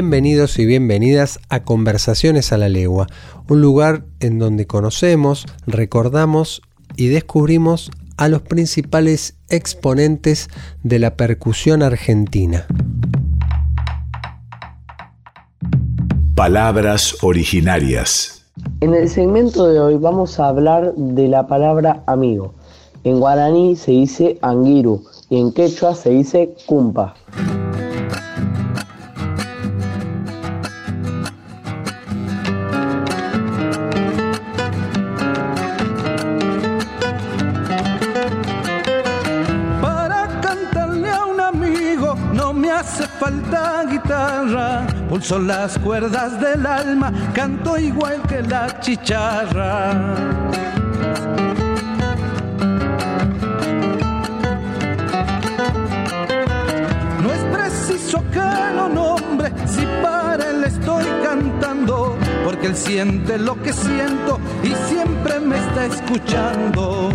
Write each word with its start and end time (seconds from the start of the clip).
Bienvenidos 0.00 0.58
y 0.58 0.64
bienvenidas 0.64 1.40
a 1.50 1.62
Conversaciones 1.62 2.54
a 2.54 2.56
la 2.56 2.70
Legua, 2.70 3.06
un 3.50 3.60
lugar 3.60 4.04
en 4.20 4.38
donde 4.38 4.66
conocemos, 4.66 5.44
recordamos 5.66 6.62
y 6.96 7.08
descubrimos 7.08 7.90
a 8.16 8.28
los 8.28 8.40
principales 8.40 9.36
exponentes 9.50 10.48
de 10.82 11.00
la 11.00 11.16
percusión 11.16 11.82
argentina. 11.82 12.66
Palabras 16.34 17.18
originarias. 17.20 18.46
En 18.80 18.94
el 18.94 19.06
segmento 19.06 19.68
de 19.68 19.80
hoy 19.80 19.98
vamos 19.98 20.40
a 20.40 20.48
hablar 20.48 20.94
de 20.94 21.28
la 21.28 21.46
palabra 21.46 22.02
amigo. 22.06 22.54
En 23.04 23.20
guaraní 23.20 23.76
se 23.76 23.90
dice 23.90 24.38
angiru 24.40 25.04
y 25.28 25.38
en 25.38 25.52
quechua 25.52 25.94
se 25.94 26.08
dice 26.08 26.54
cumpa. 26.64 27.14
Son 45.30 45.46
las 45.46 45.78
cuerdas 45.78 46.40
del 46.40 46.66
alma, 46.66 47.12
canto 47.32 47.78
igual 47.78 48.20
que 48.22 48.42
la 48.42 48.80
chicharra. 48.80 49.92
No 57.22 57.32
es 57.32 57.44
preciso 57.52 58.24
que 58.32 58.40
lo 58.74 58.88
nombre 58.88 59.52
si 59.66 59.86
para 60.02 60.50
él 60.50 60.64
estoy 60.64 61.04
cantando, 61.22 62.16
porque 62.44 62.66
él 62.66 62.76
siente 62.76 63.38
lo 63.38 63.62
que 63.62 63.72
siento 63.72 64.40
y 64.64 64.72
siempre 64.92 65.38
me 65.38 65.58
está 65.58 65.86
escuchando. 65.86 67.10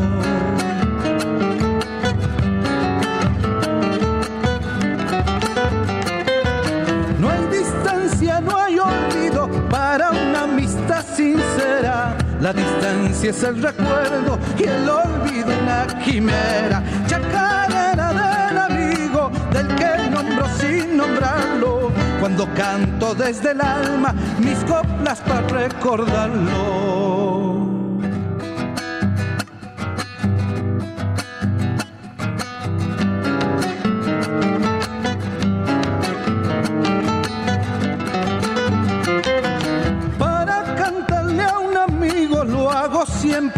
La 12.45 12.53
distancia 12.53 13.31
es 13.31 13.41
el 13.41 13.59
recuerdo 13.59 14.37
y 14.55 14.65
el 14.65 14.87
olvido 14.87 15.47
una 15.63 15.87
quimera. 16.05 16.83
Chacarera 17.07 18.13
del 18.13 18.57
amigo, 18.59 19.31
del 19.51 19.67
que 19.69 20.09
nombro 20.11 20.45
sin 20.59 20.95
nombrarlo. 20.95 21.91
Cuando 22.19 22.47
canto 22.53 23.15
desde 23.15 23.49
el 23.49 23.61
alma 23.61 24.13
mis 24.37 24.63
coplas 24.65 25.21
para 25.21 25.47
recordarlo. 25.47 27.64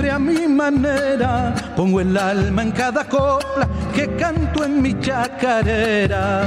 A 0.10 0.20
mi 0.20 0.48
manera. 0.48 1.54
Pongo 1.76 2.02
el 2.02 2.18
alma 2.18 2.64
en 2.64 2.72
cada 2.72 3.04
copla 3.06 3.68
que 3.94 4.16
canto 4.16 4.64
en 4.64 4.82
mi 4.82 5.00
chacarera. 5.00 6.44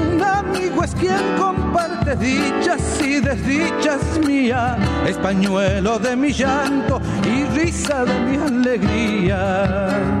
Un 0.00 0.22
amigo 0.22 0.84
es 0.84 0.94
quien 0.94 1.22
comparte 1.38 2.16
dichas 2.16 3.00
y 3.02 3.20
desdichas 3.20 4.18
mías, 4.26 4.76
españuelo 5.06 5.98
de 5.98 6.16
mi 6.16 6.32
llanto 6.32 7.00
y 7.24 7.44
risa 7.58 8.04
de 8.04 8.20
mi 8.20 8.36
alegría. 8.36 10.18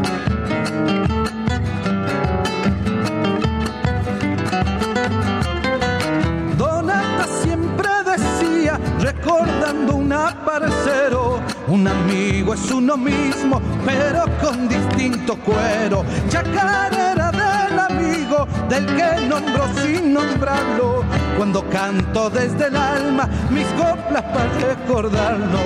Un 10.48 10.54
aparcero. 10.54 11.40
Un 11.68 11.86
amigo 11.86 12.54
es 12.54 12.70
uno 12.70 12.96
mismo, 12.96 13.60
pero 13.84 14.24
con 14.40 14.68
distinto 14.68 15.36
cuero. 15.36 16.04
Chacarera 16.28 17.30
del 17.30 17.78
amigo, 17.78 18.46
del 18.68 18.86
que 18.86 19.26
nombro 19.28 19.66
sin 19.82 20.14
nombrarlo. 20.14 21.04
Cuando 21.36 21.68
canto 21.68 22.30
desde 22.30 22.68
el 22.68 22.76
alma 22.76 23.28
mis 23.50 23.66
coplas 23.68 24.22
para 24.22 24.74
recordarlo. 24.74 25.58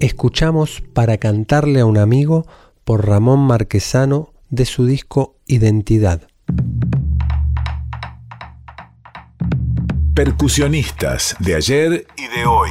Escuchamos 0.00 0.82
para 0.94 1.18
cantarle 1.18 1.80
a 1.80 1.86
un 1.86 1.98
amigo 1.98 2.46
por 2.84 3.06
Ramón 3.06 3.40
Marquesano 3.40 4.32
de 4.48 4.64
su 4.64 4.86
disco 4.86 5.36
Identidad. 5.46 6.29
Percusionistas 10.22 11.34
de 11.38 11.54
ayer 11.54 12.06
y 12.18 12.38
de 12.38 12.44
hoy. 12.44 12.68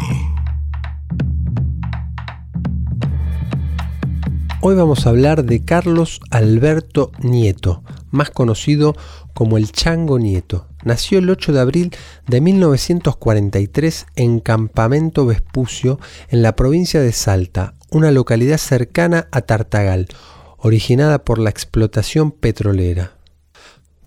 Hoy 4.62 4.76
vamos 4.76 5.08
a 5.08 5.10
hablar 5.10 5.44
de 5.44 5.66
Carlos 5.66 6.22
Alberto 6.30 7.12
Nieto, 7.24 7.82
más 8.12 8.30
conocido 8.30 8.96
como 9.34 9.58
el 9.58 9.72
Chango 9.72 10.20
Nieto. 10.20 10.68
Nació 10.84 11.18
el 11.18 11.28
8 11.28 11.54
de 11.54 11.60
abril 11.60 11.92
de 12.28 12.40
1943 12.40 14.06
en 14.16 14.42
Campamento 14.42 15.26
Vespucio, 15.26 16.00
en 16.28 16.44
la 16.44 16.56
provincia 16.56 17.02
de 17.02 17.14
Salta, 17.14 17.74
una 17.90 18.12
localidad 18.12 18.60
cercana 18.60 19.28
a 19.32 19.42
Tartagal, 19.42 20.08
originada 20.60 21.26
por 21.26 21.40
la 21.40 21.50
explotación 21.50 22.30
petrolera. 22.30 23.19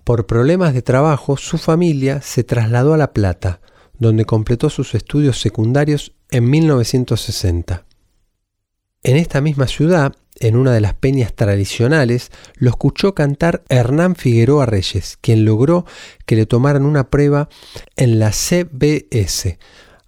Por 0.05 0.27
problemas 0.27 0.75
de 0.75 0.83
trabajo, 0.83 1.37
su 1.37 1.59
familia 1.59 2.21
se 2.23 2.43
trasladó 2.43 2.95
a 2.95 2.97
La 2.97 3.13
Plata, 3.13 3.61
donde 3.99 4.25
completó 4.25 4.69
sus 4.69 4.95
estudios 4.95 5.41
secundarios 5.41 6.13
en 6.31 6.51
1960. 6.51 7.85
En 9.05 9.17
esta 9.17 9.41
misma 9.41 9.69
ciudad, 9.69 10.15
en 10.41 10.57
una 10.57 10.73
de 10.73 10.81
las 10.81 10.95
peñas 10.95 11.35
tradicionales, 11.35 12.33
lo 12.57 12.71
escuchó 12.71 13.15
cantar 13.15 13.63
Hernán 13.69 14.17
Figueroa 14.17 14.67
Reyes, 14.67 15.19
quien 15.21 15.45
logró 15.45 15.87
que 16.27 16.35
le 16.35 16.47
tomaran 16.47 16.85
una 16.85 17.09
prueba 17.11 17.49
en 17.97 18.19
la 18.19 18.33
CBS. 18.33 19.59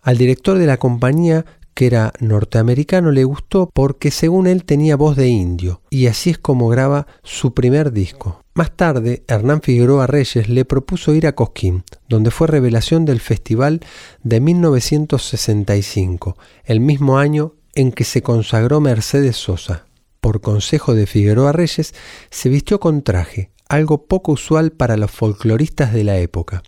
Al 0.03 0.19
director 0.19 0.59
de 0.59 0.67
la 0.67 0.79
compañía 0.79 1.45
que 1.75 1.87
era 1.87 2.13
norteamericano, 2.21 3.11
le 3.11 3.25
gustó 3.25 3.69
porque 3.73 4.11
según 4.11 4.47
él 4.47 4.65
tenía 4.65 4.97
voz 4.97 5.17
de 5.17 5.29
indio, 5.29 5.83
y 5.91 6.07
así 6.07 6.31
es 6.31 6.39
como 6.39 6.69
graba 6.69 7.07
su 7.23 7.53
primer 7.53 7.93
disco. 7.93 8.41
Más 8.55 8.71
tarde, 8.77 9.25
Hernán 9.27 9.63
Figueroa 9.63 10.07
Reyes 10.07 10.49
le 10.49 10.65
propuso 10.65 11.13
ir 11.13 11.27
a 11.27 11.35
Cosquín, 11.35 11.83
donde 12.09 12.31
fue 12.31 12.47
revelación 12.47 13.05
del 13.05 13.19
festival 13.21 13.81
de 14.23 14.41
1965, 14.41 16.37
el 16.65 16.79
mismo 16.79 17.19
año 17.19 17.55
en 17.75 17.91
que 17.91 18.05
se 18.05 18.23
consagró 18.23 18.81
Mercedes 18.81 19.37
Sosa. 19.37 19.87
Por 20.21 20.41
consejo 20.41 20.95
de 20.95 21.07
Figueroa 21.07 21.51
Reyes, 21.53 21.95
se 22.31 22.49
vistió 22.49 22.79
con 22.79 23.03
traje, 23.03 23.51
algo 23.69 24.07
poco 24.07 24.33
usual 24.33 24.71
para 24.71 24.97
los 24.97 25.11
folcloristas 25.11 25.93
de 25.93 26.05
la 26.05 26.17
época. 26.19 26.63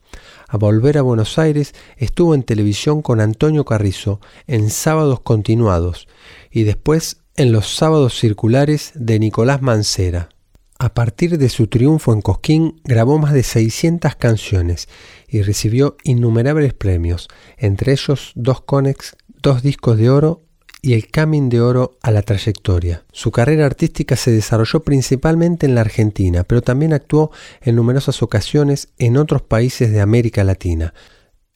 Volver 0.56 0.98
a 0.98 1.02
Buenos 1.02 1.38
Aires 1.38 1.74
estuvo 1.96 2.34
en 2.34 2.42
televisión 2.42 3.02
con 3.02 3.20
Antonio 3.20 3.64
Carrizo 3.64 4.20
en 4.46 4.70
sábados 4.70 5.20
continuados 5.20 6.08
y 6.50 6.64
después 6.64 7.22
en 7.36 7.52
los 7.52 7.74
sábados 7.74 8.18
circulares 8.18 8.92
de 8.94 9.18
Nicolás 9.18 9.62
Mancera. 9.62 10.30
A 10.78 10.92
partir 10.92 11.38
de 11.38 11.48
su 11.48 11.68
triunfo 11.68 12.12
en 12.12 12.20
Cosquín 12.20 12.80
grabó 12.84 13.18
más 13.18 13.32
de 13.32 13.42
600 13.42 14.14
canciones 14.16 14.88
y 15.28 15.42
recibió 15.42 15.96
innumerables 16.04 16.74
premios, 16.74 17.28
entre 17.56 17.92
ellos 17.92 18.32
dos 18.34 18.60
Conex, 18.60 19.16
dos 19.42 19.62
discos 19.62 19.96
de 19.96 20.10
oro 20.10 20.45
y 20.82 20.94
el 20.94 21.08
Camin 21.08 21.48
de 21.48 21.60
Oro 21.60 21.98
a 22.02 22.10
la 22.10 22.22
trayectoria. 22.22 23.04
Su 23.12 23.30
carrera 23.30 23.66
artística 23.66 24.16
se 24.16 24.30
desarrolló 24.30 24.80
principalmente 24.80 25.66
en 25.66 25.74
la 25.74 25.80
Argentina, 25.80 26.44
pero 26.44 26.62
también 26.62 26.92
actuó 26.92 27.30
en 27.62 27.76
numerosas 27.76 28.22
ocasiones 28.22 28.88
en 28.98 29.16
otros 29.16 29.42
países 29.42 29.90
de 29.90 30.00
América 30.00 30.44
Latina. 30.44 30.94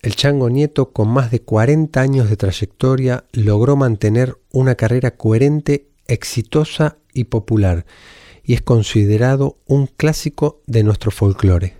El 0.03 0.17
Chango 0.17 0.49
Nieto, 0.49 0.93
con 0.93 1.09
más 1.09 1.31
de 1.31 1.43
40 1.43 2.01
años 2.01 2.31
de 2.31 2.37
trayectoria, 2.37 3.25
logró 3.33 3.77
mantener 3.77 4.39
una 4.51 4.75
carrera 4.75 5.13
coherente, 5.13 5.89
exitosa 6.07 6.97
y 7.13 7.25
popular, 7.25 7.85
y 8.43 8.55
es 8.55 8.63
considerado 8.63 9.59
un 9.67 9.87
clásico 9.87 10.63
de 10.67 10.83
nuestro 10.83 11.11
folclore. 11.11 11.77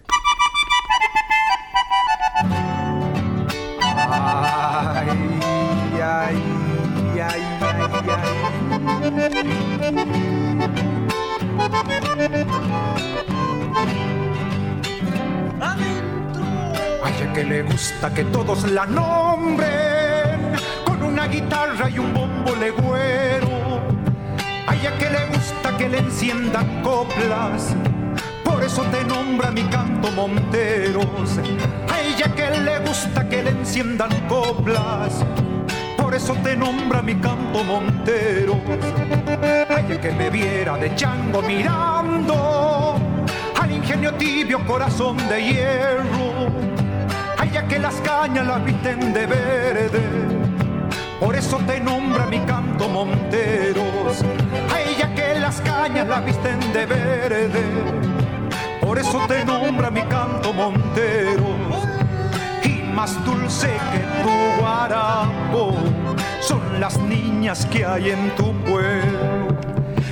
Que 17.41 17.47
le 17.47 17.63
gusta 17.63 18.13
que 18.13 18.25
todos 18.25 18.71
la 18.71 18.85
nombren 18.85 20.53
con 20.85 21.03
una 21.03 21.27
guitarra 21.27 21.89
y 21.89 21.99
un 21.99 22.13
bombo 22.13 22.55
legüero. 22.55 23.81
A 24.67 24.75
que 24.99 25.09
le 25.09 25.27
gusta 25.29 25.75
que 25.79 25.89
le 25.89 25.99
enciendan 26.01 26.83
coplas. 26.83 27.75
Por 28.45 28.63
eso 28.63 28.83
te 28.93 29.03
nombra 29.05 29.51
mi 29.51 29.63
canto 29.63 30.11
Monteros. 30.11 31.39
A 31.91 32.01
ella 32.03 32.35
que 32.35 32.51
le 32.61 32.79
gusta 32.81 33.27
que 33.27 33.43
le 33.43 33.51
enciendan 33.51 34.11
coplas 34.29 35.25
por 35.97 36.17
eso 36.17 36.35
te 36.43 36.57
nombra 36.57 37.03
mi 37.03 37.15
canto 37.15 37.63
Montero. 37.63 38.61
Ay, 39.69 39.97
que 40.03 40.11
me 40.11 40.29
viera 40.29 40.77
de 40.77 40.93
chango 40.97 41.41
mirando 41.41 42.97
al 43.61 43.71
ingenio 43.71 44.13
tibio 44.15 44.59
corazón 44.67 45.17
de 45.29 45.41
hierro. 45.41 46.80
Ya 47.53 47.67
que 47.67 47.79
las 47.79 47.95
cañas 47.97 48.47
las 48.47 48.65
visten 48.65 49.13
de 49.13 49.27
verde. 49.27 50.01
Por 51.19 51.37
eso 51.37 51.59
te 51.67 51.81
nombra 51.81 52.27
mi 52.27 52.41
canto 52.41 52.89
Monteros. 52.89 54.25
Ay, 54.75 54.97
ya 54.99 55.15
que 55.15 55.39
las 55.39 55.61
cañas 55.61 56.07
las 56.09 56.25
visten 56.25 56.59
de 56.73 56.87
verde. 56.87 57.63
Por 58.81 58.99
eso 58.99 59.21
te 59.29 59.45
nombra 59.45 59.91
mi 59.91 60.03
canto 60.03 60.53
Monteros 60.53 61.71
más 63.01 63.25
dulce 63.25 63.69
que 63.93 64.01
tu 64.23 64.61
guarapo 64.61 65.75
son 66.43 66.61
las 66.79 66.99
niñas 66.99 67.65
que 67.67 67.85
hay 67.85 68.11
en 68.11 68.35
tu 68.37 68.53
pueblo. 68.65 69.49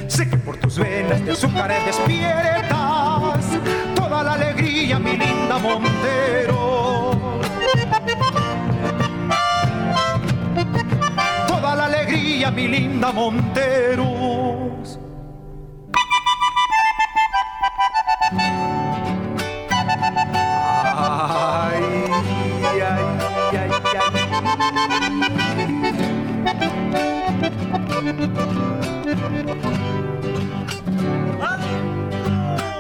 Sé 0.07 0.29
que 0.31 0.39
por 0.39 0.57
tus 0.57 0.79
venas 0.79 1.23
de 1.23 1.33
azúcar 1.33 1.71
despiertas 1.85 3.45
toda 3.95 4.23
la 4.23 4.33
alegría, 4.33 4.99
mi 4.99 5.19
linda 5.19 5.59
Montero. 5.59 6.38
Linda 12.79 13.13
Monteros. 13.13 14.99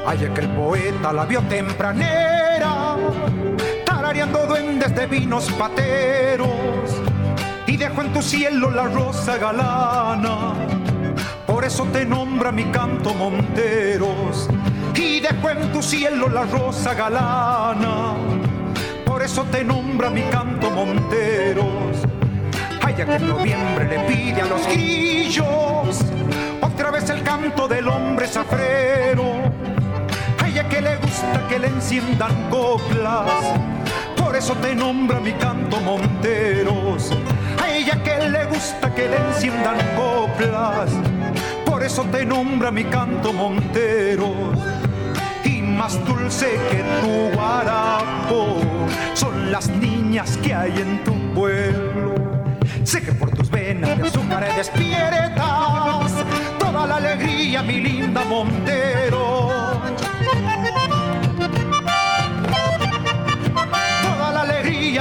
Ay, 0.06 0.18
que 0.34 0.40
el 0.40 0.48
poeta 0.48 1.12
la 1.12 1.24
vio 1.26 1.42
tempranera, 1.42 2.96
tarareando 3.84 4.46
duendes 4.46 4.94
de 4.94 5.06
vinos 5.06 5.50
pateros, 5.52 6.48
y 7.78 7.80
dejó 7.80 8.02
en 8.02 8.12
tu 8.12 8.20
cielo 8.20 8.72
la 8.72 8.88
rosa 8.88 9.36
galana. 9.36 10.52
Por 11.46 11.64
eso 11.64 11.84
te 11.92 12.04
nombra 12.04 12.50
mi 12.50 12.64
canto 12.64 13.14
Monteros, 13.14 14.48
y 14.96 15.20
dejó 15.20 15.50
en 15.50 15.72
tu 15.72 15.80
cielo 15.80 16.28
la 16.28 16.42
rosa 16.42 16.92
galana. 16.94 18.14
Por 19.04 19.22
eso 19.22 19.44
te 19.44 19.62
nombra 19.62 20.10
mi 20.10 20.22
canto 20.22 20.70
Monteros. 20.70 22.02
Ay, 22.82 22.94
que 22.94 23.02
en 23.02 23.28
noviembre 23.28 23.86
le 23.88 24.00
pide 24.08 24.42
a 24.42 24.46
los 24.46 24.66
grillos 24.66 26.00
otra 26.60 26.90
vez 26.90 27.08
el 27.10 27.22
canto 27.22 27.68
del 27.68 27.86
hombre 27.86 28.26
zafrero 28.26 29.38
que 30.68 30.80
le 30.80 30.96
gusta 30.96 31.46
que 31.48 31.58
le 31.58 31.68
enciendan 31.68 32.50
coplas. 32.50 33.30
Por 34.16 34.36
eso 34.36 34.54
te 34.54 34.74
nombra 34.74 35.20
mi 35.20 35.32
canto 35.32 35.80
Monteros. 35.80 37.10
A 37.60 37.68
ella 37.70 38.02
que 38.02 38.28
le 38.28 38.44
gusta 38.46 38.94
que 38.94 39.08
le 39.08 39.16
enciendan 39.16 39.76
coplas. 39.96 40.90
Por 41.64 41.82
eso 41.82 42.02
te 42.04 42.24
nombra 42.24 42.70
mi 42.70 42.84
canto 42.84 43.32
Monteros. 43.32 44.58
Y 45.44 45.62
más 45.62 46.04
dulce 46.06 46.58
que 46.70 46.82
tu 47.00 47.36
guarapo 47.36 48.60
son 49.14 49.50
las 49.50 49.68
niñas 49.68 50.36
que 50.38 50.54
hay 50.54 50.72
en 50.80 51.04
tu 51.04 51.14
pueblo. 51.34 52.14
Sé 52.84 53.02
que 53.02 53.12
por 53.12 53.30
tus 53.30 53.50
venas 53.50 53.96
de 53.96 54.08
azúcar 54.08 54.46
despiertas 54.56 56.12
toda 56.58 56.86
la 56.86 56.96
alegría, 56.96 57.62
mi 57.62 57.80
linda 57.80 58.24
Montero 58.24 59.48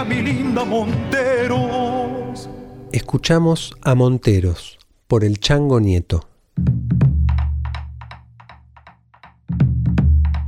mi 0.08 0.22
linda 0.22 0.64
Monteros. 0.64 2.27
Escuchamos 2.94 3.76
a 3.84 3.96
Monteros 3.96 4.80
por 5.08 5.26
el 5.26 5.42
Chango 5.42 5.82
Nieto. 5.82 6.30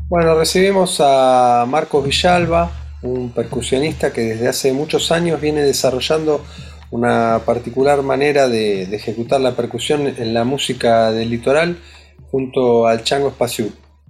Bueno, 0.07 0.35
recibimos 0.35 1.01
a 1.03 1.65
Marcos 1.67 2.05
Villalba, 2.05 2.71
un 3.01 3.31
percusionista 3.31 4.13
que 4.13 4.21
desde 4.21 4.47
hace 4.47 4.71
muchos 4.71 5.11
años 5.11 5.41
viene 5.41 5.63
desarrollando 5.63 6.45
una 6.91 7.41
particular 7.45 8.01
manera 8.03 8.47
de, 8.47 8.83
ejecutar 8.83 9.41
la 9.41 9.57
percusión 9.57 10.07
en 10.07 10.33
la 10.33 10.45
música 10.45 11.11
del 11.11 11.29
litoral 11.29 11.77
junto 12.31 12.87
al 12.87 13.03
Chango 13.03 13.27
Espacio. 13.27 13.67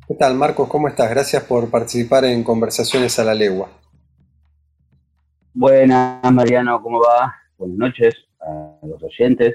¿Qué 0.07 0.13
tal, 0.13 0.35
Marcos? 0.35 0.69
¿Cómo 0.69 0.87
estás? 0.87 1.09
Gracias 1.09 1.43
por 1.43 1.71
participar 1.71 2.25
en 2.25 2.43
Conversaciones 2.43 3.17
a 3.17 3.23
la 3.23 3.33
Legua. 3.33 3.69
Buenas, 5.51 6.31
Mariano, 6.31 6.79
¿cómo 6.83 6.99
va? 6.99 7.48
Buenas 7.59 7.77
noches 7.77 8.15
a 8.39 8.79
los 8.87 9.03
oyentes. 9.03 9.53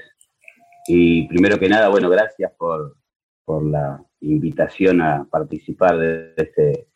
Y 0.87 1.27
primero 1.27 1.57
que 1.57 1.67
nada, 1.67 1.89
bueno, 1.89 2.07
gracias 2.07 2.51
por, 2.55 2.95
la 3.47 3.99
invitación 4.21 5.01
a 5.01 5.27
participar 5.27 5.97
de 5.97 6.33
este 6.37 6.87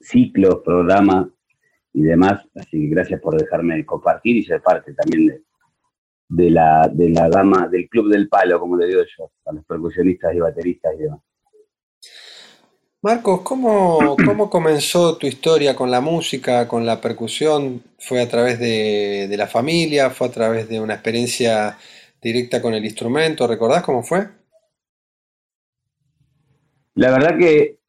ciclo, 0.00 0.62
programa 0.62 1.30
y 1.92 2.00
demás. 2.00 2.48
Así 2.54 2.80
que 2.80 2.94
gracias 2.94 3.20
por 3.20 3.38
dejarme 3.38 3.84
compartir 3.84 4.36
y 4.36 4.42
ser 4.42 4.62
parte 4.62 4.94
también 4.94 5.44
de, 6.30 6.50
la, 6.50 6.90
de 6.90 7.10
la 7.10 7.28
gama 7.28 7.68
del 7.68 7.90
Club 7.90 8.08
del 8.08 8.30
Palo, 8.30 8.58
como 8.58 8.78
le 8.78 8.86
digo 8.86 9.02
yo, 9.18 9.30
a 9.44 9.52
los 9.52 9.66
percusionistas 9.66 10.34
y 10.34 10.40
bateristas 10.40 10.94
y 10.94 11.02
demás. 11.02 11.20
Marcos, 13.04 13.40
¿cómo, 13.42 14.16
¿cómo, 14.24 14.48
comenzó 14.48 15.18
tu 15.18 15.26
historia 15.26 15.74
con 15.74 15.90
la 15.90 16.00
música, 16.00 16.68
con 16.68 16.86
la 16.86 17.00
percusión? 17.00 17.82
¿Fue 17.98 18.20
a 18.22 18.28
través 18.28 18.60
de, 18.60 19.26
de, 19.28 19.36
la 19.36 19.48
familia? 19.48 20.10
¿Fue 20.10 20.28
a 20.28 20.30
través 20.30 20.68
de 20.68 20.80
una 20.80 20.94
experiencia 20.94 21.76
directa 22.22 22.62
con 22.62 22.74
el 22.74 22.84
instrumento? 22.84 23.48
¿Recordás 23.48 23.82
cómo 23.82 24.04
fue? 24.04 24.28
La 26.94 27.10
verdad 27.10 27.36
que 27.36 27.80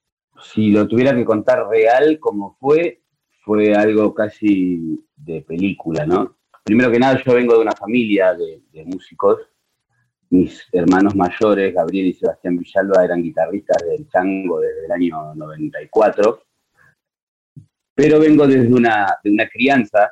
si 0.52 0.72
lo 0.72 0.88
tuviera 0.88 1.14
que 1.14 1.26
contar 1.26 1.68
real 1.68 2.18
como 2.20 2.58
fue, 2.60 3.04
fue 3.44 3.76
algo 3.76 4.16
casi 4.16 5.06
de 5.16 5.42
película, 5.44 6.08
¿no? 6.08 6.38
Primero 6.64 6.90
que 6.90 6.98
nada, 6.98 7.22
yo 7.24 7.36
vengo 7.36 7.54
de 7.54 7.62
una 7.62 7.74
familia 7.74 8.34
de, 8.34 8.64
de 8.72 8.84
músicos 8.86 9.42
mis 10.34 10.68
hermanos 10.72 11.16
mayores, 11.16 11.76
Gabriel 11.76 12.08
y 12.08 12.14
Sebastián 12.14 12.58
Villalba, 12.58 13.06
eran 13.06 13.22
guitarristas 13.22 13.78
del 13.88 14.10
chango 14.10 14.60
desde 14.62 14.86
el 14.86 14.92
año 14.92 15.36
94. 15.36 16.42
Pero 17.94 18.20
vengo 18.20 18.48
desde 18.48 18.74
una, 18.74 19.16
de 19.24 19.30
una 19.30 19.48
crianza. 19.48 20.12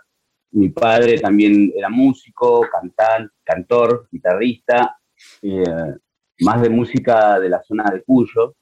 Mi 0.51 0.69
padre 0.69 1.19
también 1.19 1.73
era 1.75 1.89
músico, 1.89 2.61
cantante, 2.71 3.33
cantor, 3.43 4.07
guitarrista, 4.11 4.95
eh, 5.41 5.95
más 6.41 6.61
de 6.61 6.69
música 6.69 7.39
de 7.39 7.49
la 7.49 7.63
zona 7.63 7.85
de 7.91 8.03
Cuyo. 8.03 8.55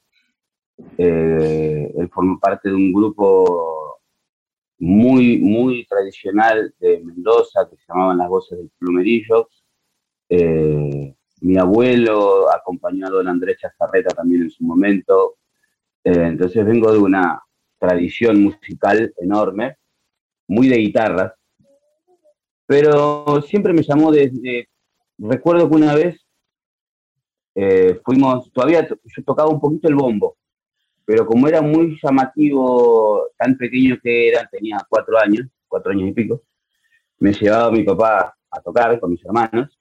Eh, 0.96 1.92
él 1.94 2.08
formó 2.08 2.40
parte 2.40 2.70
de 2.70 2.74
un 2.74 2.90
grupo 2.90 4.00
muy, 4.78 5.36
muy 5.36 5.84
tradicional 5.84 6.74
de 6.78 7.00
Mendoza 7.04 7.68
que 7.68 7.76
se 7.76 7.84
llamaban 7.86 8.16
Las 8.16 8.30
Voces 8.30 8.56
del 8.56 8.70
Plumerillo. 8.78 9.50
Eh, 10.30 11.14
mi 11.40 11.56
abuelo 11.56 12.52
acompañó 12.52 13.06
a 13.06 13.10
don 13.10 13.28
Andrés 13.28 13.58
Chazarreta 13.58 14.14
también 14.14 14.42
en 14.42 14.50
su 14.50 14.64
momento. 14.64 15.36
Eh, 16.04 16.12
entonces 16.12 16.64
vengo 16.64 16.92
de 16.92 16.98
una 16.98 17.42
tradición 17.78 18.42
musical 18.42 19.12
enorme, 19.18 19.76
muy 20.48 20.68
de 20.68 20.76
guitarras, 20.76 21.32
pero 22.66 23.42
siempre 23.42 23.72
me 23.72 23.82
llamó 23.82 24.12
desde... 24.12 24.68
Recuerdo 25.18 25.68
que 25.68 25.76
una 25.76 25.94
vez 25.94 26.26
eh, 27.54 28.00
fuimos, 28.04 28.50
todavía 28.52 28.86
yo 28.88 29.24
tocaba 29.24 29.50
un 29.50 29.60
poquito 29.60 29.88
el 29.88 29.94
bombo, 29.94 30.38
pero 31.04 31.26
como 31.26 31.48
era 31.48 31.60
muy 31.60 31.98
llamativo, 32.02 33.28
tan 33.36 33.56
pequeño 33.56 33.98
que 34.02 34.28
era, 34.28 34.48
tenía 34.50 34.78
cuatro 34.88 35.18
años, 35.18 35.46
cuatro 35.68 35.92
años 35.92 36.08
y 36.08 36.12
pico, 36.12 36.42
me 37.18 37.32
llevaba 37.32 37.70
mi 37.70 37.82
papá 37.82 38.34
a 38.50 38.60
tocar 38.62 38.98
con 38.98 39.10
mis 39.10 39.24
hermanos 39.24 39.79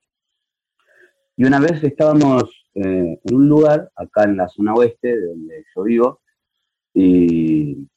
y 1.40 1.46
una 1.46 1.62
vez 1.62 1.82
estábamos 1.86 2.44
eh, 2.74 3.18
en 3.24 3.34
un 3.34 3.48
lugar, 3.48 3.90
acá 3.96 4.26
en 4.26 4.36
la 4.36 4.50
zona 4.50 4.74
oeste, 4.74 5.08
de 5.08 5.26
donde 5.26 5.64
yo 5.74 5.84
vivo, 5.84 6.22
y 6.94 7.88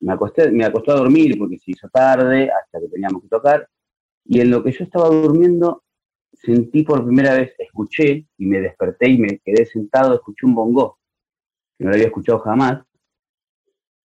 me 0.00 0.14
acosté, 0.14 0.50
me 0.50 0.64
acosté 0.64 0.92
a 0.92 0.94
dormir 0.94 1.36
porque 1.38 1.58
se 1.58 1.72
hizo 1.72 1.90
tarde, 1.90 2.50
hasta 2.50 2.80
que 2.80 2.88
teníamos 2.88 3.20
que 3.20 3.28
tocar, 3.28 3.68
y 4.24 4.40
en 4.40 4.50
lo 4.50 4.64
que 4.64 4.72
yo 4.72 4.82
estaba 4.82 5.10
durmiendo, 5.10 5.84
sentí 6.32 6.84
por 6.84 7.04
primera 7.04 7.34
vez, 7.34 7.54
escuché, 7.58 8.26
y 8.38 8.46
me 8.46 8.62
desperté 8.62 9.10
y 9.10 9.18
me 9.18 9.40
quedé 9.40 9.66
sentado, 9.66 10.14
escuché 10.14 10.46
un 10.46 10.54
bongo, 10.54 11.00
que 11.76 11.84
no 11.84 11.90
lo 11.90 11.96
había 11.96 12.06
escuchado 12.06 12.38
jamás, 12.38 12.82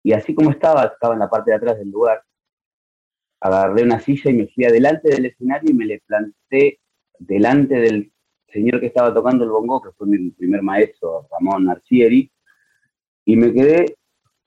y 0.02 0.12
así 0.12 0.34
como 0.34 0.50
estaba, 0.50 0.84
estaba 0.84 1.14
en 1.14 1.20
la 1.20 1.30
parte 1.30 1.52
de 1.52 1.56
atrás 1.56 1.78
del 1.78 1.88
lugar, 1.88 2.22
agarré 3.40 3.82
una 3.82 3.98
silla 3.98 4.30
y 4.30 4.34
me 4.34 4.48
fui 4.48 4.66
adelante 4.66 5.08
del 5.08 5.24
escenario 5.24 5.70
y 5.70 5.74
me 5.74 5.86
le 5.86 6.02
planté 6.06 6.80
delante 7.18 7.76
del 7.76 8.12
señor 8.56 8.80
que 8.80 8.86
estaba 8.86 9.12
tocando 9.12 9.44
el 9.44 9.50
bongo, 9.50 9.82
que 9.82 9.90
fue 9.92 10.06
mi 10.06 10.30
primer 10.30 10.62
maestro, 10.62 11.28
Ramón 11.30 11.68
Arcieri, 11.68 12.30
y 13.26 13.36
me 13.36 13.52
quedé 13.52 13.96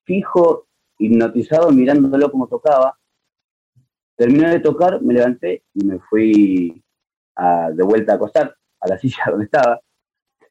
fijo, 0.03 0.67
hipnotizado, 0.97 1.71
mirándolo 1.71 2.31
como 2.31 2.47
tocaba. 2.47 2.97
Terminé 4.15 4.49
de 4.49 4.59
tocar, 4.61 5.01
me 5.01 5.13
levanté 5.13 5.63
y 5.75 5.85
me 5.85 5.99
fui 5.99 6.83
de 7.71 7.83
vuelta 7.83 8.13
a 8.13 8.15
acostar 8.15 8.55
a 8.79 8.87
la 8.87 8.97
silla 9.01 9.23
donde 9.27 9.45
estaba. 9.45 9.79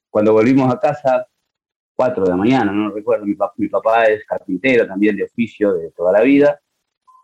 Cuando 0.09 0.33
volvimos 0.33 0.73
a 0.73 0.79
casa, 0.79 1.27
4 1.97 2.25
de 2.25 2.31
la 2.31 2.37
mañana, 2.37 2.71
no 2.71 2.91
recuerdo, 2.91 3.27
mi, 3.27 3.37
mi 3.57 3.69
papá 3.69 4.05
es 4.05 4.25
carpintero 4.25 4.87
también 4.87 5.17
de 5.17 5.25
oficio 5.25 5.75
de 5.75 5.91
toda 5.91 6.13
la 6.13 6.23
vida, 6.23 6.61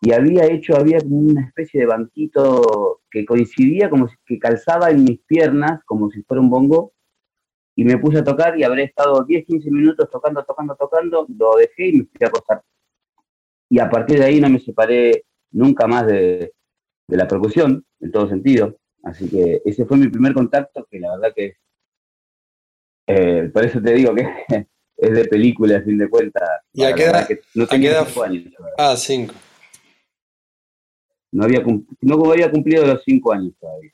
y 0.04 0.12
había 0.12 0.44
hecho, 0.44 0.76
había 0.76 0.98
una 1.08 1.46
especie 1.46 1.80
de 1.80 1.86
banquito 1.86 3.00
que 3.10 3.24
coincidía 3.24 3.88
como 3.88 4.06
si 4.06 4.14
que 4.26 4.38
calzaba 4.38 4.90
en 4.90 5.02
mis 5.02 5.20
piernas, 5.20 5.80
como 5.86 6.10
si 6.10 6.22
fuera 6.24 6.42
un 6.42 6.50
bongo, 6.50 6.92
y 7.74 7.84
me 7.84 7.96
puse 7.96 8.18
a 8.18 8.24
tocar 8.24 8.58
y 8.58 8.64
habré 8.64 8.82
estado 8.82 9.24
10, 9.24 9.46
15 9.46 9.70
minutos 9.70 10.10
tocando, 10.10 10.44
tocando, 10.44 10.76
tocando, 10.76 11.26
lo 11.34 11.56
dejé 11.56 11.88
y 11.88 11.92
me 11.92 12.04
fui 12.04 12.22
a 12.22 12.26
acostar. 12.26 12.62
Y 13.70 13.78
a 13.78 13.88
partir 13.88 14.18
de 14.18 14.26
ahí 14.26 14.40
no 14.42 14.50
me 14.50 14.60
separé 14.60 15.24
nunca 15.52 15.86
más 15.86 16.06
de, 16.06 16.52
la 17.08 17.26
percusión, 17.26 17.82
en 18.00 18.12
todo 18.12 18.28
sentido. 18.28 18.76
Así 19.04 19.30
que 19.30 19.62
ese 19.64 19.86
fue 19.86 19.96
mi 19.96 20.08
primer 20.08 20.34
contacto, 20.34 20.86
que 20.90 21.00
la 21.00 21.12
verdad 21.12 21.32
que, 21.34 21.56
eh, 23.06 23.50
por 23.54 23.64
eso 23.64 23.80
te 23.80 23.94
digo 23.94 24.14
que 24.14 24.28
es 24.98 25.14
de 25.14 25.24
película, 25.24 25.78
a 25.78 25.82
fin 25.82 25.96
de 25.96 26.10
cuentas. 26.10 26.46
¿Y 26.74 26.84
a 26.84 26.94
qué 26.94 27.04
edad? 27.04 27.26
No 27.54 27.66
tenía 27.66 28.04
cinco 28.04 28.22
años. 28.22 28.52
Ah, 28.76 28.96
cinco 28.98 29.34
no 31.34 31.44
había, 31.44 31.64
no 32.00 32.30
había 32.30 32.50
cumplido 32.50 32.86
los 32.86 33.02
cinco 33.02 33.32
años 33.32 33.54
todavía. 33.58 33.90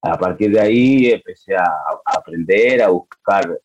A 0.00 0.18
partir 0.18 0.50
de 0.50 0.60
ahí 0.60 1.06
empecé 1.10 1.54
a, 1.54 1.66
aprender, 2.02 2.82
a 2.82 2.88
buscar 2.88 3.60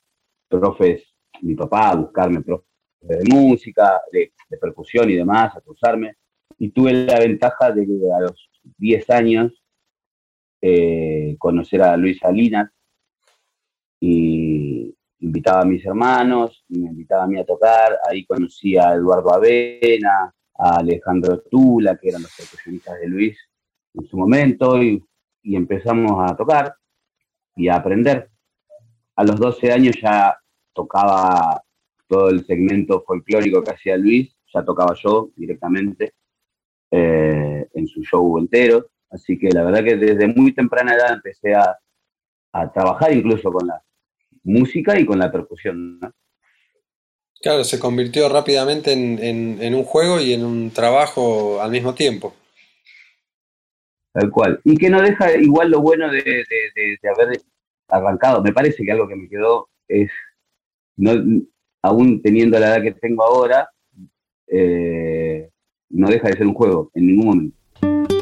profes, 0.49 1.03
mi 1.41 1.55
papá, 1.55 1.91
a 1.91 1.95
buscarme 1.95 2.41
profes 2.41 2.67
de 2.99 3.23
música, 3.33 4.01
de, 4.11 4.33
percusión 4.59 5.09
y 5.09 5.15
demás, 5.15 5.55
a 5.55 5.61
cruzarme. 5.61 6.15
Y 6.57 6.69
tuve 6.71 6.91
la 6.91 7.19
ventaja 7.19 7.71
de 7.71 7.83
a 8.13 8.19
los 8.19 8.49
10 8.77 9.09
años 9.09 9.63
eh, 10.61 11.37
conocer 11.39 11.81
a 11.81 11.95
Luis 11.95 12.19
Salinas 12.19 12.69
y 14.01 14.93
invitaba 15.19 15.61
a 15.61 15.65
mis 15.65 15.85
hermanos, 15.85 16.65
y 16.67 16.79
me 16.79 16.89
invitaba 16.89 17.23
a 17.23 17.27
mí 17.27 17.39
a 17.39 17.45
tocar. 17.45 17.99
Ahí 18.09 18.25
conocí 18.25 18.77
a 18.77 18.95
Eduardo 18.95 19.33
Avena, 19.33 20.34
a 20.57 20.77
Alejandro 20.77 21.41
Tula, 21.49 21.97
que 21.97 22.09
eran 22.09 22.23
los 22.23 22.35
percusionistas 22.35 22.99
de 22.99 23.07
Luis 23.07 23.37
en 23.93 24.05
su 24.07 24.17
momento, 24.17 24.81
y, 24.81 25.03
empezamos 25.43 26.11
a 26.27 26.35
tocar 26.35 26.75
y 27.55 27.67
a 27.67 27.75
aprender. 27.75 28.31
A 29.15 29.23
los 29.23 29.39
12 29.39 29.71
años 29.71 29.95
ya 30.01 30.35
tocaba 30.73 31.61
todo 32.07 32.29
el 32.29 32.45
segmento 32.45 33.03
folclórico 33.05 33.63
que 33.63 33.71
hacía 33.71 33.95
Luis, 33.95 34.35
ya 34.53 34.65
tocaba 34.65 34.95
yo 34.95 35.29
directamente 35.35 36.13
eh, 36.89 37.67
en 37.73 37.87
su 37.87 38.01
show 38.03 38.39
entero. 38.39 38.87
Así 39.11 39.37
que 39.37 39.49
la 39.49 39.63
verdad 39.63 39.83
que 39.83 39.97
desde 39.97 40.27
muy 40.27 40.53
temprana 40.53 40.95
edad 40.95 41.13
empecé 41.13 41.53
a, 41.53 41.77
a 42.53 42.71
trabajar 42.71 43.13
incluso 43.13 43.51
con 43.51 43.67
la 43.67 43.81
música 44.43 44.99
y 44.99 45.05
con 45.05 45.19
la 45.19 45.31
percusión. 45.31 45.99
Claro, 47.45 47.63
se 47.63 47.77
convirtió 47.77 48.27
rápidamente 48.27 48.91
en, 48.91 49.75
un 49.75 49.83
juego 49.83 50.19
y 50.19 50.33
en 50.33 50.43
un 50.43 50.71
trabajo 50.71 51.61
al 51.61 51.69
mismo 51.69 51.93
tiempo. 51.93 52.33
Tal 54.11 54.31
cual. 54.31 54.59
Y 54.63 54.75
que 54.75 54.89
no 54.89 54.99
deja 54.99 55.31
igual 55.37 55.69
lo 55.69 55.79
bueno 55.79 56.09
de, 56.09 56.43
haber 57.03 57.39
arrancado. 57.87 58.41
Me 58.41 58.51
parece 58.51 58.83
que 58.83 58.91
algo 58.91 59.07
que 59.07 59.15
me 59.15 59.29
quedó 59.29 59.69
es, 59.87 60.09
no, 60.97 61.11
aún 61.83 62.19
teniendo 62.23 62.57
la 62.57 62.69
edad 62.69 62.81
que 62.81 62.93
tengo 62.93 63.23
ahora, 63.23 63.69
eh, 64.47 65.47
no 65.89 66.07
deja 66.07 66.29
de 66.29 66.37
ser 66.37 66.47
un 66.47 66.55
juego 66.55 66.89
en 66.95 67.05
ningún 67.05 67.27
momento. 67.27 68.14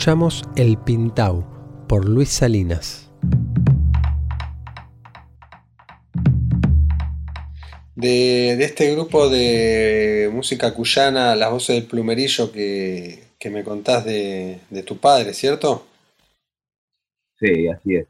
Escuchamos 0.00 0.44
El 0.56 0.78
Pintau 0.78 1.44
por 1.86 2.08
Luis 2.08 2.30
Salinas. 2.30 3.10
De, 7.94 8.52
este 8.64 8.92
grupo 8.92 9.28
de 9.28 10.30
música 10.32 10.72
cuyana, 10.72 11.36
Las 11.36 11.50
Voces 11.50 11.76
del 11.76 11.84
Plumerillo, 11.84 12.50
que, 12.50 13.24
me 13.50 13.62
contás 13.62 14.06
de, 14.06 14.60
tu 14.86 14.96
padre, 14.96 15.34
¿cierto? 15.34 15.86
Sí, 17.38 17.68
así 17.68 17.96
es. 17.96 18.06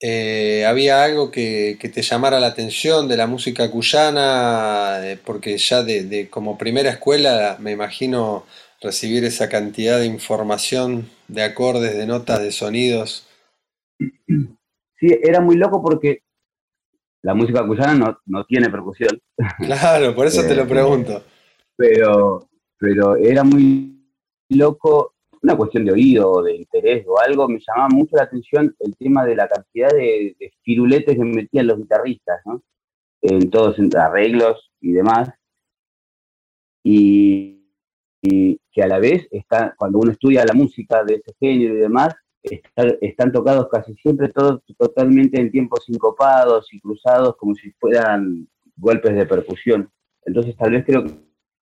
Eh, 0.00 0.64
¿Había 0.66 1.04
algo 1.04 1.30
que, 1.30 1.78
te 1.80 2.02
llamara 2.02 2.40
la 2.40 2.48
atención 2.48 3.06
de 3.06 3.16
la 3.16 3.28
música 3.28 3.70
cuyana? 3.70 4.98
Eh, 5.04 5.16
porque 5.24 5.56
ya 5.56 5.84
de, 5.84 6.28
como 6.28 6.58
primera 6.58 6.90
escuela 6.90 7.58
me 7.60 7.70
imagino 7.70 8.44
recibir 8.82 9.24
esa 9.24 9.48
cantidad 9.48 9.98
de 9.98 10.06
información, 10.06 11.08
de 11.28 11.42
acordes, 11.42 11.96
de 11.96 12.06
notas, 12.06 12.42
de 12.42 12.50
sonidos. 12.50 13.28
Sí, 13.98 15.08
era 15.22 15.40
muy 15.40 15.56
loco 15.56 15.82
porque 15.82 16.22
la 17.22 17.34
música 17.34 17.64
cuyana 17.66 18.18
no, 18.26 18.44
tiene 18.44 18.68
percusión. 18.68 19.18
Claro, 19.58 20.14
por 20.14 20.26
eso 20.26 20.42
te 20.42 20.54
lo 20.54 20.62
eh, 20.62 20.66
pregunto. 20.66 21.22
Pero, 21.76 22.48
pero 22.78 23.16
era 23.16 23.44
muy 23.44 24.04
loco, 24.48 25.14
una 25.42 25.56
cuestión 25.56 25.84
de 25.84 25.92
oído, 25.92 26.42
de 26.42 26.56
interés 26.56 27.04
o 27.06 27.18
algo, 27.20 27.48
me 27.48 27.60
llamaba 27.60 27.88
mucho 27.88 28.16
la 28.16 28.24
atención 28.24 28.74
el 28.80 28.96
tema 28.96 29.24
de 29.24 29.36
la 29.36 29.48
cantidad 29.48 29.90
de, 29.90 30.36
de 30.38 30.52
firuletes 30.62 31.16
que 31.16 31.24
metían 31.24 31.68
los 31.68 31.78
guitarristas, 31.78 32.40
¿no? 32.44 32.62
En 33.22 33.50
todos 33.50 33.78
entre 33.78 34.00
arreglos 34.00 34.72
y 34.80 34.92
demás. 34.92 35.30
Y, 36.84 37.61
que 38.22 38.82
a 38.82 38.86
la 38.86 38.98
vez 38.98 39.26
está, 39.30 39.74
cuando 39.76 39.98
uno 39.98 40.12
estudia 40.12 40.44
la 40.44 40.54
música 40.54 41.02
de 41.04 41.14
ese 41.14 41.34
género 41.40 41.74
y 41.74 41.78
demás, 41.78 42.14
están 43.00 43.32
tocados 43.32 43.68
casi 43.68 43.94
siempre 43.94 44.28
todos 44.28 44.62
totalmente 44.76 45.40
en 45.40 45.50
tiempos 45.50 45.84
sincopados 45.84 46.72
y 46.72 46.80
cruzados 46.80 47.36
como 47.36 47.54
si 47.54 47.70
fueran 47.72 48.48
golpes 48.76 49.14
de 49.14 49.26
percusión. 49.26 49.90
Entonces 50.24 50.56
tal 50.56 50.72
vez 50.72 50.84
creo 50.84 51.04
que 51.04 51.12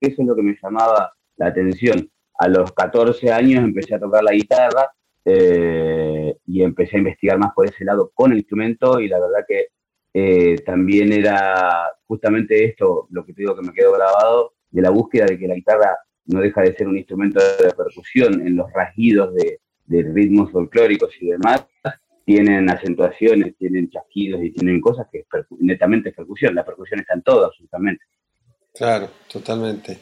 eso 0.00 0.22
es 0.22 0.28
lo 0.28 0.34
que 0.34 0.42
me 0.42 0.56
llamaba 0.62 1.12
la 1.36 1.46
atención. 1.46 2.10
A 2.38 2.48
los 2.48 2.72
14 2.72 3.30
años 3.30 3.62
empecé 3.62 3.94
a 3.94 4.00
tocar 4.00 4.24
la 4.24 4.32
guitarra 4.32 4.90
eh, 5.24 6.34
y 6.46 6.62
empecé 6.62 6.96
a 6.96 7.00
investigar 7.00 7.38
más 7.38 7.52
por 7.54 7.66
ese 7.66 7.84
lado 7.84 8.10
con 8.14 8.32
el 8.32 8.38
instrumento 8.38 9.00
y 9.00 9.08
la 9.08 9.20
verdad 9.20 9.44
que 9.46 9.68
eh, 10.12 10.56
también 10.64 11.12
era 11.12 11.88
justamente 12.06 12.64
esto, 12.64 13.06
lo 13.10 13.24
que 13.24 13.34
te 13.34 13.42
digo 13.42 13.54
que 13.54 13.66
me 13.66 13.72
quedó 13.72 13.92
grabado, 13.92 14.54
de 14.70 14.82
la 14.82 14.90
búsqueda 14.90 15.26
de 15.26 15.38
que 15.38 15.46
la 15.46 15.54
guitarra 15.54 15.96
no 16.30 16.40
deja 16.40 16.62
de 16.62 16.74
ser 16.74 16.88
un 16.88 16.96
instrumento 16.96 17.40
de 17.40 17.70
percusión 17.72 18.46
en 18.46 18.56
los 18.56 18.72
rasguidos 18.72 19.34
de, 19.34 19.60
de 19.86 20.02
ritmos 20.02 20.50
folclóricos 20.52 21.10
y 21.20 21.30
demás, 21.30 21.66
tienen 22.24 22.70
acentuaciones, 22.70 23.56
tienen 23.58 23.90
chasquidos 23.90 24.42
y 24.44 24.52
tienen 24.52 24.80
cosas 24.80 25.06
que 25.10 25.18
es 25.18 25.26
netamente 25.58 26.12
percusión. 26.12 26.54
La 26.54 26.64
percusión 26.64 27.00
está 27.00 27.14
en 27.14 27.22
todo, 27.22 27.44
absolutamente. 27.46 28.04
Claro, 28.72 29.10
totalmente. 29.30 29.98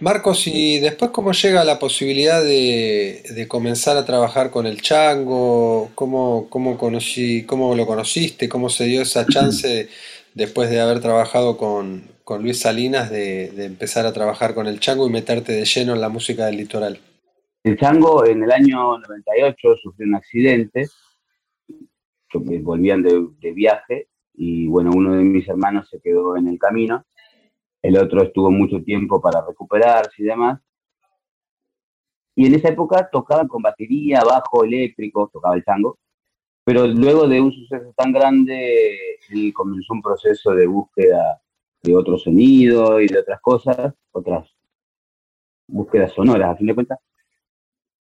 Marcos, 0.00 0.46
¿y 0.46 0.78
después 0.78 1.10
cómo 1.10 1.32
llega 1.32 1.64
la 1.64 1.78
posibilidad 1.78 2.42
de, 2.42 3.46
comenzar 3.48 3.96
a 3.96 4.04
trabajar 4.04 4.50
con 4.50 4.66
el 4.66 4.80
chango? 4.80 5.90
¿Cómo, 5.94 6.46
cómo, 6.48 6.78
conocí, 6.78 7.44
¿Cómo 7.44 7.74
lo 7.74 7.84
conociste? 7.84 8.48
¿Cómo 8.48 8.68
se 8.68 8.84
dio 8.84 9.02
esa 9.02 9.26
chance 9.26 9.88
después 10.34 10.70
de 10.70 10.80
haber 10.80 11.00
trabajado 11.00 11.56
con, 11.56 12.16
Luis 12.40 12.60
Salinas 12.60 13.10
de, 13.10 13.50
de 13.50 13.64
empezar 13.64 14.04
a 14.04 14.12
trabajar 14.12 14.54
con 14.54 14.66
el 14.66 14.80
chango 14.80 15.06
y 15.06 15.10
meterte 15.10 15.52
de 15.52 15.64
lleno 15.64 15.94
en 15.94 16.00
la 16.00 16.10
música 16.10 16.44
del 16.46 16.58
litoral? 16.58 17.00
El 17.64 17.76
chango 17.76 18.24
en 18.24 18.42
el 18.42 18.52
año 18.52 18.98
98 18.98 19.76
sufrió 19.82 20.06
un 20.06 20.14
accidente, 20.14 20.86
volvían 22.32 23.02
de, 23.02 23.52
viaje 23.52 24.08
y 24.34 24.68
bueno, 24.68 24.90
uno 24.94 25.14
de 25.14 25.24
mis 25.24 25.48
hermanos 25.48 25.88
se 25.90 26.00
quedó 26.00 26.36
en 26.36 26.48
el 26.48 26.58
camino, 26.58 27.04
el 27.82 27.98
otro 27.98 28.22
estuvo 28.22 28.50
mucho 28.50 28.82
tiempo 28.82 29.20
para 29.20 29.44
recuperarse 29.46 30.22
y 30.22 30.26
demás. 30.26 30.60
Y 32.34 32.46
en 32.46 32.54
esa 32.54 32.68
época 32.68 33.08
tocaban 33.10 33.48
con 33.48 33.62
batería, 33.62 34.22
bajo 34.24 34.62
eléctrico, 34.64 35.28
tocaba 35.32 35.56
el 35.56 35.64
chango, 35.64 35.98
pero 36.68 36.86
luego 36.86 37.26
de 37.26 37.40
un 37.40 37.50
suceso 37.50 37.94
tan 37.96 38.12
grande, 38.12 39.16
él 39.30 39.54
comenzó 39.54 39.94
un 39.94 40.02
proceso 40.02 40.50
de 40.50 40.66
búsqueda 40.66 41.40
de 41.82 41.96
otro 41.96 42.18
sonido 42.18 43.00
y 43.00 43.06
de 43.06 43.20
otras 43.20 43.40
cosas, 43.40 43.94
otras 44.12 44.54
búsquedas 45.66 46.12
sonoras, 46.12 46.50
a 46.50 46.56
fin 46.56 46.66
de 46.66 46.74
cuentas. 46.74 46.98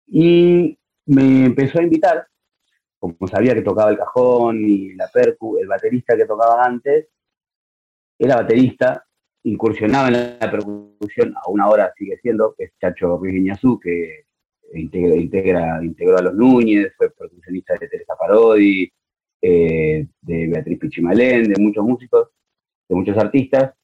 Y 0.07 0.79
me 1.07 1.47
empezó 1.47 1.81
a 1.81 1.83
invitar, 1.83 2.29
como 3.01 3.17
sabía 3.27 3.53
que 3.53 3.63
tocaba 3.63 3.91
el 3.91 3.99
cajón 3.99 4.65
y 4.65 4.95
la 4.95 5.09
percu, 5.13 5.59
el 5.59 5.67
baterista 5.67 6.17
que 6.17 6.27
tocaba 6.27 6.65
antes, 6.65 7.09
era 8.17 8.37
baterista, 8.37 9.05
incursionaba 9.43 10.07
en 10.07 10.39
la 10.39 10.51
percusión, 10.53 11.35
a 11.35 11.51
una 11.51 11.69
hora 11.69 11.93
sigue 11.97 12.17
siendo, 12.19 12.55
que 12.57 12.67
es 12.67 12.73
Chacho 12.81 13.17
Ruiz 13.17 13.35
Guiñazú, 13.35 13.81
que 13.81 14.27
integra, 14.81 15.85
integró 15.85 16.19
a 16.19 16.23
los 16.23 16.35
Núñez, 16.35 16.93
fue 16.97 17.11
percusionista 17.11 17.75
de 17.75 17.89
Teresa 17.89 18.15
Parodi, 18.19 18.91
eh, 19.41 20.07
de 20.21 20.47
Beatriz 20.49 20.79
Pichimalén, 20.79 21.53
de 21.53 21.61
muchos 21.61 21.85
músicos, 21.85 22.29
de 22.89 22.95
muchos 22.95 23.17
artistas. 23.19 23.75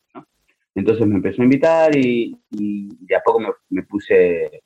Entonces 0.75 1.07
me 1.07 1.17
empezó 1.17 1.43
a 1.43 1.45
invitar 1.45 1.97
y, 1.97 2.39
de 2.51 3.17
a 3.17 3.21
poco 3.21 3.41
me 3.69 3.83
puse 3.83 4.63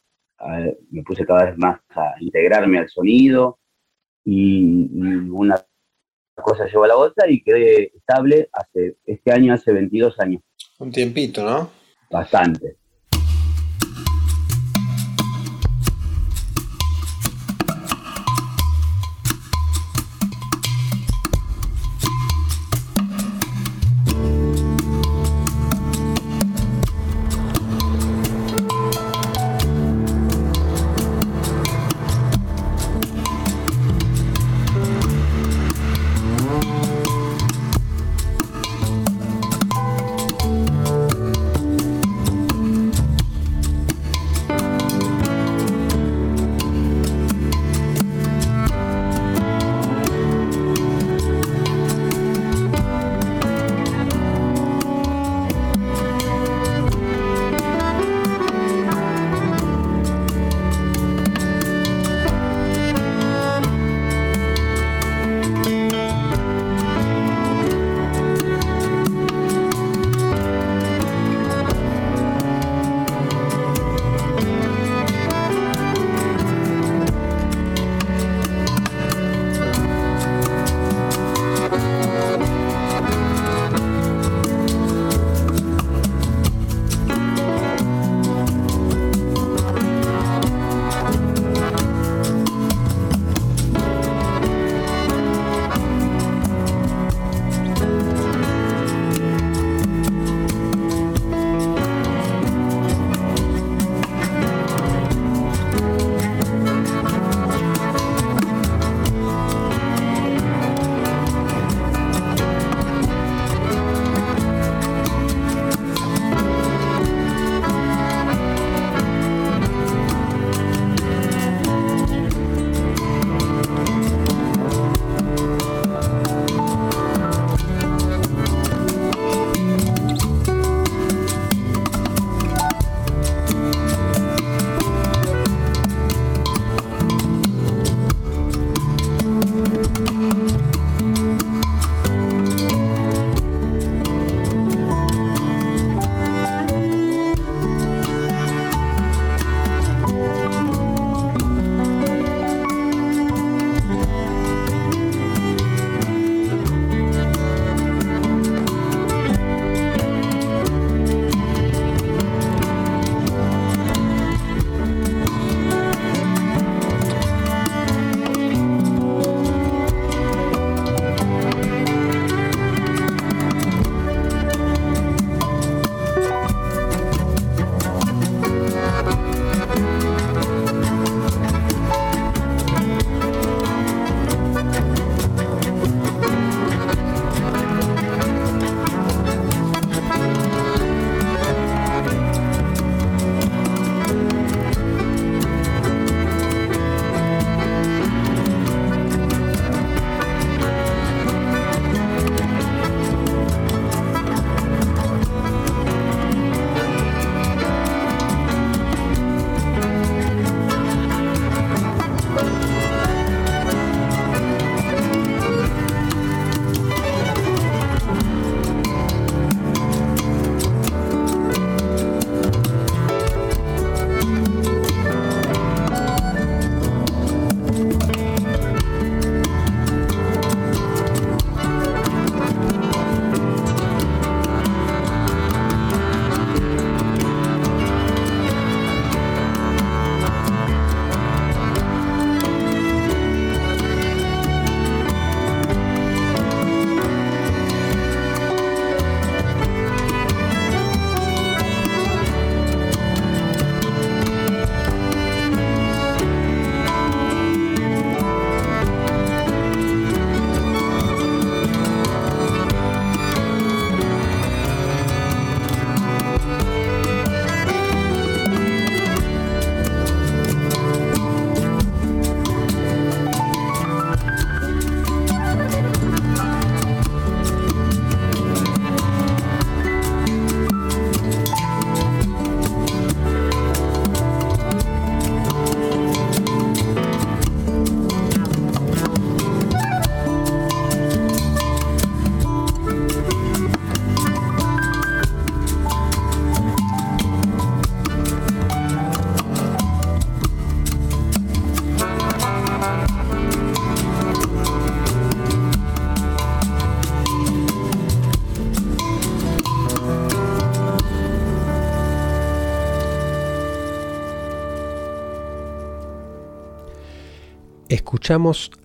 me 0.91 1.03
puse 1.03 1.25
cada 1.25 1.47
vez 1.47 1.59
más 1.59 1.81
a 1.91 2.15
integrarme 2.21 2.79
al 2.79 2.89
sonido 2.89 3.59
y, 4.25 4.89
una 5.31 5.65
cosa 6.35 6.67
llevó 6.67 6.85
a 6.85 6.89
la 6.89 6.97
otra 6.97 7.31
y 7.31 7.43
quedé 7.43 7.93
estable 7.95 8.49
hace 8.53 8.97
este 9.05 9.33
año, 9.33 9.55
hace 9.55 9.73
22 9.73 10.19
años. 10.19 10.43
Un 10.79 10.91
tiempito, 10.91 11.45
¿no? 11.45 11.71
Bastante. 12.11 12.82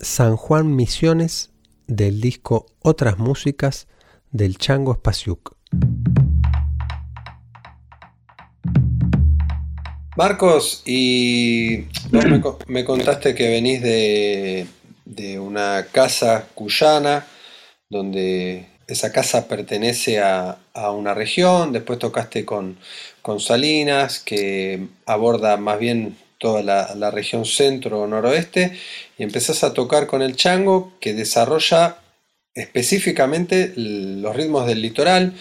San 0.01 0.35
Juan 0.35 0.75
Misiones 0.75 1.51
del 1.87 2.19
disco 2.19 2.65
Otras 2.81 3.17
Músicas 3.17 3.87
del 4.29 4.57
Chango 4.57 4.95
Spasiuk. 4.95 5.55
Marcos, 10.17 10.81
y 10.85 11.83
vos 12.11 12.57
me, 12.67 12.83
contaste 12.83 13.33
que 13.35 13.47
venís 13.47 13.81
de, 13.81 15.39
una 15.39 15.85
casa 15.93 16.49
cuyana, 16.53 17.25
donde 17.89 18.67
esa 18.85 19.13
casa 19.13 19.47
pertenece 19.47 20.19
a, 20.19 20.57
una 20.91 21.13
región, 21.13 21.71
después 21.71 21.99
tocaste 21.99 22.43
con, 22.43 22.77
con, 23.21 23.39
Salinas, 23.39 24.19
que 24.19 24.87
aborda 25.05 25.55
más 25.55 25.79
bien 25.79 26.17
toda 26.37 26.61
la, 26.63 27.11
región 27.11 27.45
centro-noroeste, 27.45 28.77
y 29.17 29.23
empezás 29.23 29.63
a 29.63 29.73
tocar 29.73 30.07
con 30.07 30.21
el 30.21 30.35
chango, 30.35 30.93
que 30.99 31.13
desarrolla 31.13 31.97
específicamente 32.53 33.73
los 33.75 34.35
ritmos 34.35 34.67
del 34.67 34.81
litoral, 34.81 35.33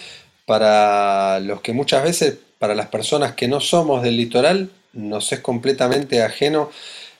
para 0.46 1.40
los 1.40 1.60
que 1.60 1.72
muchas 1.72 2.04
veces 2.04 2.38
para 2.58 2.74
las 2.74 2.86
personas 2.86 3.34
que 3.34 3.48
no 3.48 3.60
somos 3.60 4.02
del 4.02 4.16
litoral 4.16 4.70
nos 4.92 5.32
es 5.32 5.40
completamente 5.40 6.22
ajeno 6.22 6.70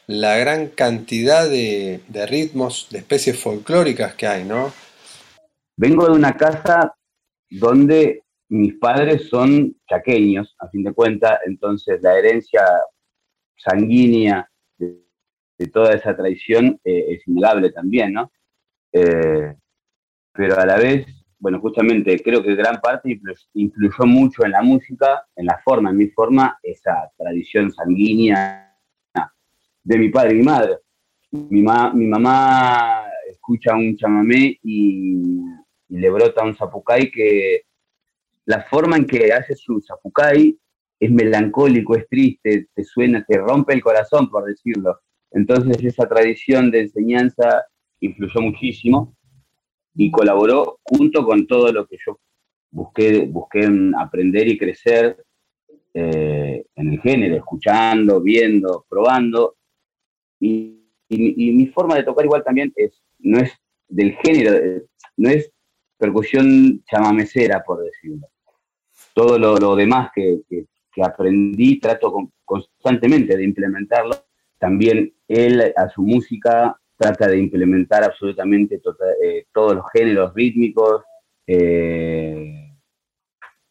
la 0.06 0.36
gran 0.36 0.68
cantidad 0.68 1.48
de, 1.48 2.00
ritmos, 2.28 2.88
de 2.90 2.98
especies 2.98 3.38
folclóricas 3.38 4.14
que 4.14 4.26
hay, 4.26 4.44
¿no? 4.44 4.72
Vengo 5.76 6.06
de 6.06 6.12
una 6.12 6.36
casa 6.36 6.94
donde 7.50 8.22
mis 8.48 8.74
padres 8.74 9.28
son 9.28 9.76
chaqueños, 9.88 10.54
a 10.60 10.68
fin 10.68 10.84
de 10.84 10.92
cuentas, 10.92 11.40
entonces 11.46 12.00
la 12.00 12.16
herencia 12.16 12.62
sanguínea 13.56 14.48
de, 14.78 15.02
toda 15.72 15.94
esa 15.94 16.16
tradición 16.16 16.78
eh, 16.84 17.06
es 17.08 17.26
innegable 17.26 17.70
también, 17.72 18.12
¿no? 18.12 18.30
Eh, 18.92 19.54
pero 20.32 20.58
a 20.58 20.66
la 20.66 20.76
vez 20.76 21.06
bueno, 21.38 21.60
justamente 21.60 22.18
creo 22.20 22.42
que 22.42 22.54
gran 22.54 22.80
parte 22.80 23.20
influyó 23.54 24.06
mucho 24.06 24.44
en 24.44 24.52
la 24.52 24.62
música, 24.62 25.26
en 25.36 25.46
la 25.46 25.60
forma, 25.62 25.90
en 25.90 25.96
mi 25.96 26.08
forma, 26.08 26.58
esa 26.62 27.10
tradición 27.16 27.70
sanguínea 27.70 28.74
de 29.84 29.98
mi 29.98 30.08
padre 30.08 30.38
y 30.38 30.42
madre. 30.42 30.78
Mi, 31.30 31.62
mi 31.62 32.06
mamá 32.06 33.04
escucha 33.28 33.76
un 33.76 33.96
chamamé 33.96 34.58
y, 34.62 35.40
le 35.88 36.10
brota 36.10 36.42
un 36.42 36.56
zapucay 36.56 37.12
que 37.12 37.62
la 38.44 38.62
forma 38.64 38.96
en 38.96 39.06
que 39.06 39.32
hace 39.32 39.54
su 39.54 39.80
zapucay 39.80 40.58
es 40.98 41.10
melancólico, 41.10 41.94
es 41.96 42.08
triste, 42.08 42.68
te 42.74 42.84
suena, 42.84 43.24
te 43.24 43.38
rompe 43.38 43.74
el 43.74 43.82
corazón, 43.82 44.30
por 44.30 44.44
decirlo. 44.44 45.00
Entonces 45.30 45.82
esa 45.84 46.08
tradición 46.08 46.70
de 46.70 46.82
enseñanza 46.82 47.64
influyó 48.00 48.40
muchísimo 48.40 49.14
y 49.94 50.10
colaboró 50.10 50.78
junto 50.82 51.24
con 51.24 51.46
todo 51.46 51.72
lo 51.72 51.86
que 51.86 51.96
yo 52.04 52.18
busqué, 52.70 53.26
busqué 53.26 53.68
aprender 53.98 54.48
y 54.48 54.58
crecer 54.58 55.24
eh, 55.94 56.64
en 56.74 56.92
el 56.92 57.00
género, 57.00 57.36
escuchando, 57.36 58.20
viendo, 58.20 58.84
probando. 58.88 59.56
Y, 60.38 60.82
mi 61.08 61.68
forma 61.68 61.94
de 61.94 62.02
tocar 62.02 62.24
igual 62.24 62.42
también 62.42 62.72
es, 62.74 63.00
no 63.20 63.38
es 63.38 63.52
del 63.86 64.16
género, 64.16 64.54
eh, 64.56 64.84
no 65.16 65.30
es 65.30 65.52
percusión 65.96 66.82
chamamecera, 66.84 67.62
por 67.64 67.84
decirlo. 67.84 68.26
Todo 69.14 69.38
lo, 69.38 69.76
demás 69.76 70.10
que, 70.14 70.40
aprendí 71.02 71.78
trato 71.78 72.30
constantemente 72.44 73.36
de 73.36 73.44
implementarlo. 73.44 74.16
También 74.58 75.12
él 75.28 75.72
a 75.76 75.88
su 75.88 76.02
música 76.02 76.78
trata 76.96 77.28
de 77.28 77.38
implementar 77.38 78.04
absolutamente 78.04 78.78
tota, 78.78 79.04
eh, 79.22 79.46
todos 79.52 79.74
los 79.74 79.84
géneros 79.92 80.32
rítmicos, 80.34 81.02
eh, 81.46 82.72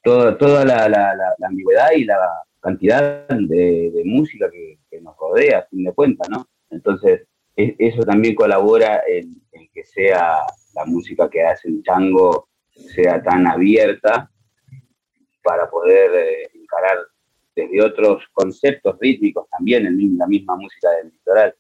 toda 0.03 0.63
la, 0.63 1.35
ambigüedad 1.41 1.91
y 1.95 2.05
la 2.05 2.17
cantidad 2.59 3.27
de, 3.27 4.01
música 4.05 4.49
que, 4.51 5.01
nos 5.01 5.17
rodea, 5.17 5.59
a 5.59 5.65
fin 5.65 5.83
de 5.83 5.93
cuentas, 5.93 6.29
¿no? 6.29 6.47
Entonces, 6.69 7.27
eso 7.55 8.01
también 8.03 8.35
colabora 8.35 9.01
en, 9.07 9.41
que 9.73 9.83
sea 9.83 10.39
la 10.73 10.85
música 10.85 11.29
que 11.29 11.43
hace 11.43 11.67
el 11.67 11.83
chango 11.83 12.47
sea 12.69 13.21
tan 13.21 13.47
abierta 13.47 14.29
para 15.43 15.69
poder 15.69 16.11
eh, 16.13 16.49
encarar 16.53 16.97
desde 17.55 17.81
otros 17.81 18.23
conceptos 18.33 18.97
rítmicos 18.99 19.47
también 19.49 19.85
en 19.85 20.17
la 20.17 20.27
misma 20.27 20.55
música 20.55 20.89
del 20.91 21.11
litoral. 21.11 21.55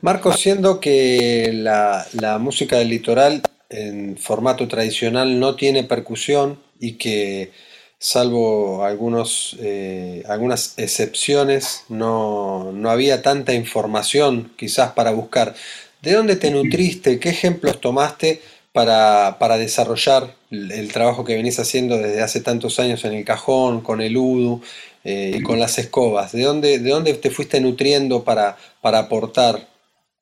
Marco, 0.00 0.32
siendo 0.32 0.80
que 0.80 1.50
la, 1.52 2.38
música 2.40 2.76
del 2.78 2.88
litoral 2.88 3.42
en 3.70 4.16
formato 4.16 4.66
tradicional 4.66 5.38
no 5.38 5.54
tiene 5.54 5.84
percusión 5.84 6.58
y 6.80 6.94
que 6.94 7.52
salvo 7.98 8.84
algunos, 8.84 9.56
eh, 9.60 10.24
algunas 10.26 10.76
excepciones 10.76 11.84
no, 11.88 12.74
había 12.86 13.22
tanta 13.22 13.54
información 13.54 14.50
quizás 14.56 14.90
para 14.92 15.12
buscar. 15.12 15.54
¿De 16.02 16.14
dónde 16.14 16.34
te 16.34 16.50
nutriste? 16.50 17.20
¿Qué 17.20 17.28
ejemplos 17.28 17.80
tomaste 17.80 18.42
para, 18.72 19.56
desarrollar 19.56 20.34
el, 20.52 20.92
trabajo 20.92 21.24
que 21.24 21.34
venís 21.34 21.58
haciendo 21.58 21.96
desde 21.96 22.22
hace 22.22 22.40
tantos 22.40 22.78
años 22.78 23.04
en 23.04 23.14
el 23.14 23.24
cajón, 23.24 23.80
con 23.80 24.00
el 24.00 24.16
udu 24.16 24.60
eh, 25.02 25.36
y 25.38 25.42
con 25.42 25.58
las 25.58 25.78
escobas? 25.78 26.32
¿De 26.32 26.42
dónde, 26.42 26.78
¿De 26.78 26.90
dónde 26.90 27.14
te 27.14 27.30
fuiste 27.30 27.60
nutriendo 27.60 28.22
para, 28.22 28.56
para 28.82 28.98
aportar 28.98 29.56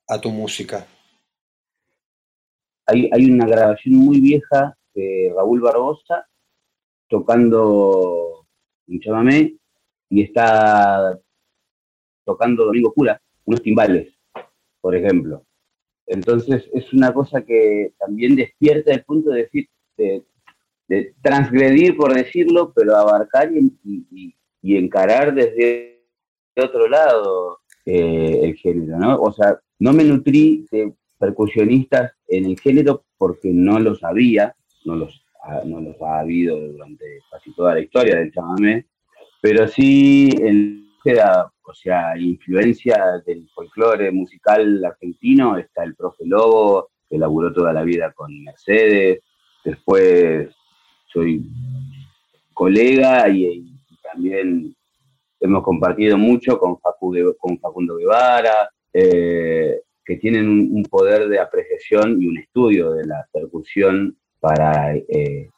a 0.07 0.19
tu 0.19 0.29
música? 0.31 0.87
Hay, 2.87 3.31
una 3.31 3.45
grabación 3.45 3.95
muy 3.95 4.19
vieja 4.19 4.75
de 4.93 5.31
Raúl 5.35 5.61
Barbosa 5.61 6.27
tocando 7.07 8.45
chamamé 8.99 9.55
y 10.09 10.23
está 10.23 11.17
tocando 12.25 12.65
Domingo 12.65 12.93
Cura, 12.93 13.21
unos 13.45 13.61
timbales, 13.61 14.13
por 14.81 14.95
ejemplo. 14.95 15.45
Entonces 16.05 16.65
es 16.73 16.91
una 16.91 17.13
cosa 17.13 17.41
que 17.43 17.93
también 17.97 18.35
despierta 18.35 18.91
el 18.91 19.05
punto 19.05 19.29
de 19.29 19.43
decir, 19.43 19.69
de, 20.87 21.13
transgredir, 21.21 21.95
por 21.95 22.13
decirlo, 22.13 22.73
pero 22.75 22.97
abarcar 22.97 23.49
y, 23.53 24.35
encarar 24.63 25.33
desde 25.33 26.03
otro 26.57 26.89
lado 26.89 27.59
eh, 27.85 28.41
el 28.43 28.55
género, 28.55 28.99
¿no? 28.99 29.15
O 29.21 29.31
sea, 29.31 29.57
no 29.79 29.93
me 29.93 30.03
nutrí 30.03 30.65
de 30.69 30.93
percusionistas 31.17 32.11
en 32.27 32.45
el 32.45 32.59
género 32.59 33.05
porque 33.17 33.51
no 33.53 33.79
los 33.79 34.03
había, 34.03 34.53
no 34.83 34.95
los, 34.95 35.25
no 35.65 35.79
los 35.79 36.01
ha 36.01 36.19
habido 36.19 36.59
durante 36.59 37.05
casi 37.31 37.53
toda 37.53 37.75
la 37.75 37.79
historia 37.79 38.17
del 38.17 38.33
chamamé, 38.33 38.85
pero 39.41 39.67
sí 39.67 40.29
en 40.39 40.81
o 41.63 41.73
sea, 41.73 42.17
influencia 42.17 43.21
del 43.25 43.49
folclore 43.53 44.11
musical 44.11 44.83
argentino, 44.85 45.57
está 45.57 45.83
el 45.83 45.95
profe 45.95 46.25
Lobo, 46.25 46.89
que 47.09 47.17
laburó 47.17 47.51
toda 47.51 47.73
la 47.73 47.83
vida 47.83 48.11
con 48.13 48.43
Mercedes, 48.43 49.19
después 49.63 50.49
soy 51.05 51.45
colega 52.53 53.27
y, 53.29 53.67
también 54.03 54.75
hemos 55.39 55.63
compartido 55.63 56.17
mucho 56.17 56.59
con, 56.59 56.75
con 56.75 57.59
Facundo 57.59 57.95
Guevara, 57.95 58.69
eh, 58.91 59.81
que 60.03 60.17
tienen 60.17 60.49
un, 60.49 60.83
poder 60.83 61.29
de 61.29 61.39
apreciación 61.39 62.21
y 62.21 62.27
un 62.27 62.37
estudio 62.37 62.91
de 62.91 63.05
la 63.05 63.25
percusión 63.31 64.17
para, 64.41 64.95
eh, 64.95 65.49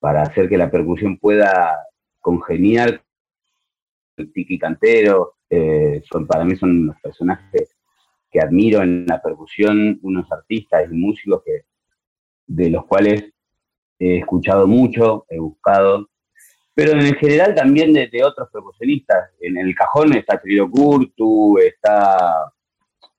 para 0.00 0.22
hacer 0.22 0.48
que 0.48 0.56
la 0.56 0.70
percusión 0.70 1.18
pueda 1.18 1.76
congeniar 2.20 3.02
el 4.16 4.32
tiki 4.32 4.58
cantero. 4.58 5.34
Eh, 5.50 6.02
son, 6.10 6.26
para 6.26 6.44
mí 6.44 6.56
son 6.56 6.86
los 6.86 6.96
personajes 7.02 7.76
que 8.30 8.40
admiro 8.40 8.82
en 8.82 9.04
la 9.06 9.20
percusión, 9.20 9.98
unos 10.02 10.30
artistas 10.32 10.90
y 10.90 10.94
músicos 10.94 11.42
que, 11.44 11.64
de 12.46 12.70
los 12.70 12.84
cuales 12.86 13.32
he 13.98 14.18
escuchado 14.18 14.66
mucho, 14.66 15.26
he 15.28 15.38
buscado, 15.38 16.08
pero 16.74 16.92
en 16.92 17.14
general 17.14 17.54
también 17.54 17.92
de, 17.92 18.22
otros 18.22 18.50
percusionistas. 18.52 19.30
En 19.40 19.56
el 19.56 19.74
cajón 19.74 20.14
está 20.14 20.40
Querido 20.40 20.70
Curtu, 20.70 21.58
está 21.58 22.52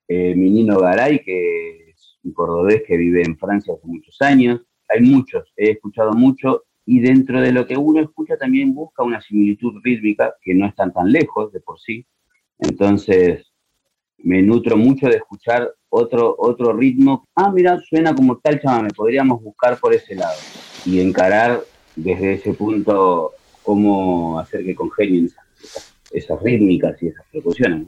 eh, 0.06 0.34
Minino 0.34 0.78
Garay, 0.78 1.22
que 1.22 1.90
es 1.90 2.18
un 2.22 2.32
cordobés 2.32 2.82
que 2.86 2.96
vive 2.96 3.22
en 3.22 3.36
Francia 3.36 3.74
hace 3.74 3.86
muchos 3.86 4.16
años. 4.22 4.60
Hay 4.88 5.00
muchos, 5.00 5.52
he 5.56 5.72
escuchado 5.72 6.12
mucho, 6.12 6.64
y 6.86 7.00
dentro 7.00 7.40
de 7.40 7.52
lo 7.52 7.66
que 7.66 7.76
uno 7.76 8.00
escucha 8.00 8.38
también 8.38 8.74
busca 8.74 9.02
una 9.02 9.20
similitud 9.20 9.74
rítmica 9.82 10.34
que 10.40 10.54
no 10.54 10.66
están 10.66 10.92
tan 10.92 11.10
lejos 11.10 11.52
de 11.52 11.60
por 11.60 11.78
sí. 11.80 12.06
Entonces, 12.60 13.52
me 14.24 14.42
nutro 14.42 14.76
mucho 14.76 15.06
de 15.06 15.16
escuchar 15.16 15.70
otro, 15.88 16.34
otro 16.38 16.72
ritmo. 16.72 17.24
Ah, 17.34 17.50
mira, 17.50 17.78
suena 17.80 18.14
como 18.14 18.38
tal 18.38 18.60
chamame, 18.60 18.90
podríamos 18.90 19.42
buscar 19.42 19.78
por 19.78 19.94
ese 19.94 20.14
lado 20.14 20.38
y 20.84 21.00
encarar 21.00 21.60
desde 21.96 22.34
ese 22.34 22.52
punto 22.54 23.32
cómo 23.62 24.38
hacer 24.38 24.64
que 24.64 24.74
congenien 24.74 25.30
esas, 26.10 26.42
rítmicas 26.42 27.02
y 27.02 27.08
esas 27.08 27.24
percusiones. 27.30 27.86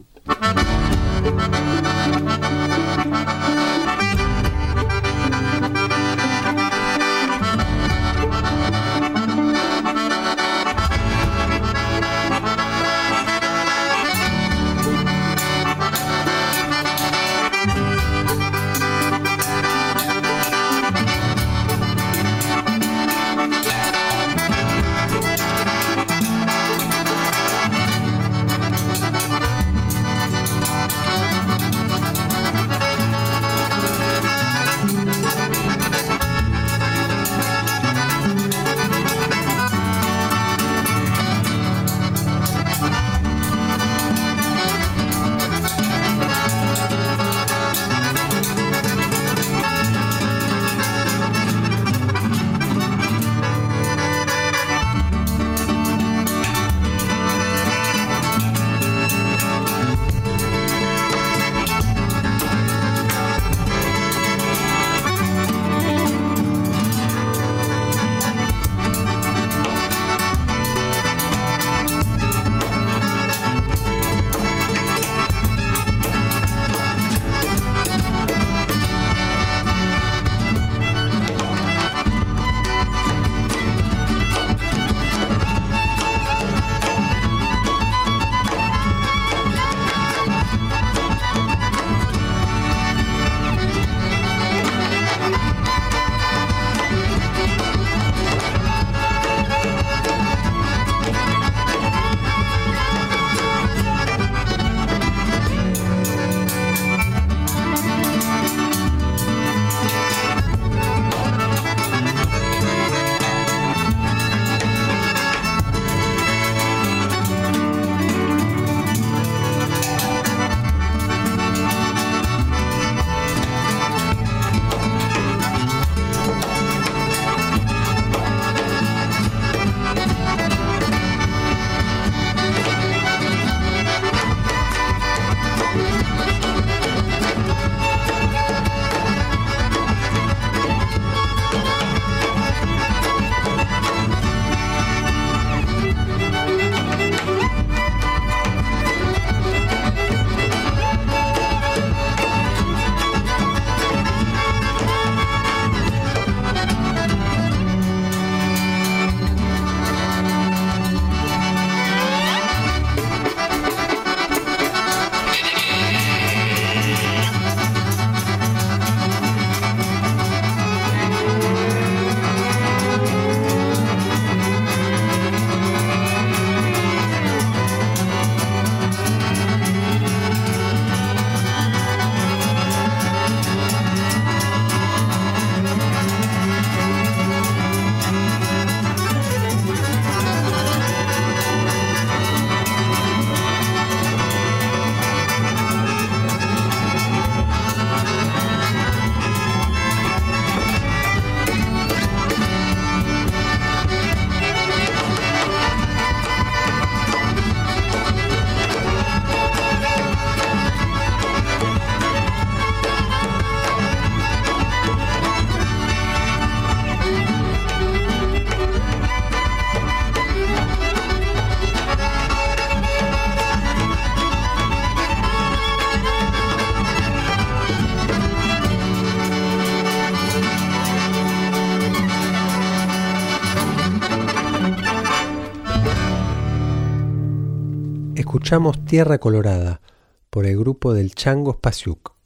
Tierra 238.84 239.18
Colorada 239.18 239.80
por 240.28 240.44
el 240.44 240.58
grupo 240.58 240.92
del 240.92 241.14
Chango 241.14 241.52
Spasiuk. 241.52 242.16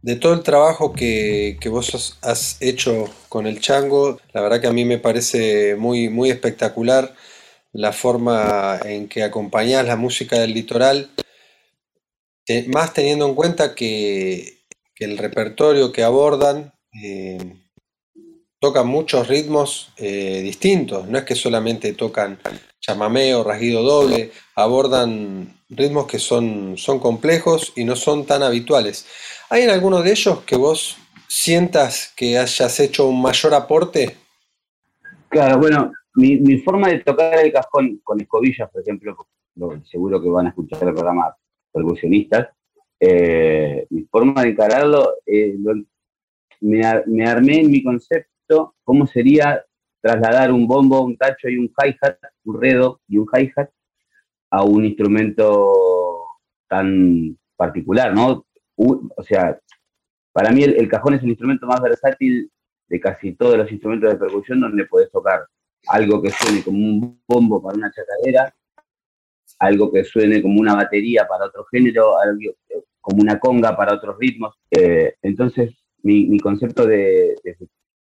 De 0.00 0.16
todo 0.16 0.32
el 0.32 0.42
trabajo 0.42 0.94
que, 0.94 1.58
vos 1.66 2.18
has 2.22 2.56
hecho 2.62 3.04
con 3.28 3.46
el 3.46 3.60
chango, 3.60 4.18
la 4.32 4.40
verdad 4.40 4.62
que 4.62 4.68
a 4.68 4.72
mí 4.72 4.86
me 4.86 4.96
parece 4.96 5.76
muy, 5.76 6.08
muy 6.08 6.30
espectacular 6.30 7.14
la 7.72 7.92
forma 7.92 8.80
en 8.82 9.06
que 9.06 9.22
acompañás 9.22 9.84
la 9.84 9.96
música 9.96 10.38
del 10.38 10.54
litoral, 10.54 11.10
más 12.68 12.94
teniendo 12.94 13.28
en 13.28 13.34
cuenta 13.34 13.74
que, 13.74 14.60
el 14.96 15.18
repertorio 15.18 15.92
que 15.92 16.02
abordan 16.02 16.72
eh, 17.02 17.59
tocan 18.60 18.86
muchos 18.86 19.26
ritmos 19.26 19.92
eh, 19.96 20.42
distintos, 20.42 21.08
no 21.08 21.18
es 21.18 21.24
que 21.24 21.34
solamente 21.34 21.94
tocan 21.94 22.38
chamameo, 22.78 23.42
rasguido 23.42 23.82
doble, 23.82 24.32
abordan 24.54 25.54
ritmos 25.70 26.06
que 26.06 26.18
son, 26.18 26.76
son 26.76 26.98
complejos 26.98 27.72
y 27.74 27.84
no 27.84 27.96
son 27.96 28.26
tan 28.26 28.42
habituales. 28.42 29.06
¿Hay 29.48 29.62
en 29.62 29.70
alguno 29.70 30.02
de 30.02 30.10
ellos 30.10 30.42
que 30.44 30.56
vos 30.56 30.98
sientas 31.26 32.12
que 32.14 32.38
hayas 32.38 32.80
hecho 32.80 33.08
un 33.08 33.22
mayor 33.22 33.54
aporte? 33.54 34.16
Claro, 35.30 35.58
bueno, 35.58 35.92
mi, 36.16 36.58
forma 36.58 36.88
de 36.88 36.98
tocar 37.00 37.38
el 37.38 37.52
cajón 37.52 38.00
con 38.04 38.20
escobillas, 38.20 38.70
por 38.70 38.82
ejemplo, 38.82 39.16
seguro 39.84 40.20
que 40.20 40.28
van 40.28 40.46
a 40.46 40.48
escuchar 40.50 40.86
el 40.86 40.92
programa 40.94 41.34
percusionistas, 41.72 42.48
eh, 42.98 43.86
mi 43.88 44.02
forma 44.02 44.42
de 44.42 44.50
encararlo, 44.50 45.14
eh, 45.24 45.56
me, 46.60 46.82
me, 47.06 47.26
armé 47.26 47.60
en 47.60 47.70
mi 47.70 47.82
concepto 47.82 48.29
cómo 48.84 49.06
sería 49.06 49.64
trasladar 50.00 50.52
un 50.52 50.66
bombo, 50.66 51.02
un 51.02 51.16
tacho 51.16 51.48
y 51.48 51.56
un 51.56 51.68
hi-hat, 51.68 52.16
un 52.44 52.60
redo 52.60 53.00
y 53.06 53.18
un 53.18 53.26
hi-hat 53.32 53.70
a 54.50 54.64
un 54.64 54.84
instrumento 54.84 55.72
tan 56.68 57.38
particular, 57.56 58.14
¿no? 58.14 58.44
O 58.76 59.22
sea, 59.22 59.58
para 60.32 60.50
mí 60.50 60.62
el, 60.62 60.88
cajón 60.88 61.14
es 61.14 61.22
el 61.22 61.30
instrumento 61.30 61.66
más 61.66 61.80
versátil 61.80 62.50
de 62.88 63.00
casi 63.00 63.32
todos 63.32 63.56
los 63.56 63.70
instrumentos 63.70 64.10
de 64.10 64.18
percusión 64.18 64.60
donde 64.60 64.86
puedes 64.86 65.10
tocar 65.10 65.46
algo 65.88 66.22
que 66.22 66.30
suene 66.30 66.62
como 66.62 66.78
un 66.78 67.22
bombo 67.26 67.62
para 67.62 67.76
una 67.76 67.92
chacadera, 67.92 68.54
algo 69.58 69.92
que 69.92 70.04
suene 70.04 70.40
como 70.40 70.60
una 70.60 70.74
batería 70.74 71.26
para 71.28 71.46
otro 71.46 71.64
género, 71.66 72.18
algo, 72.18 72.52
como 73.00 73.22
una 73.22 73.38
conga 73.38 73.76
para 73.76 73.94
otros 73.94 74.16
ritmos. 74.18 74.54
Eh, 74.70 75.14
entonces, 75.22 75.72
mi, 76.02 76.38
concepto 76.38 76.86
de, 76.86 77.36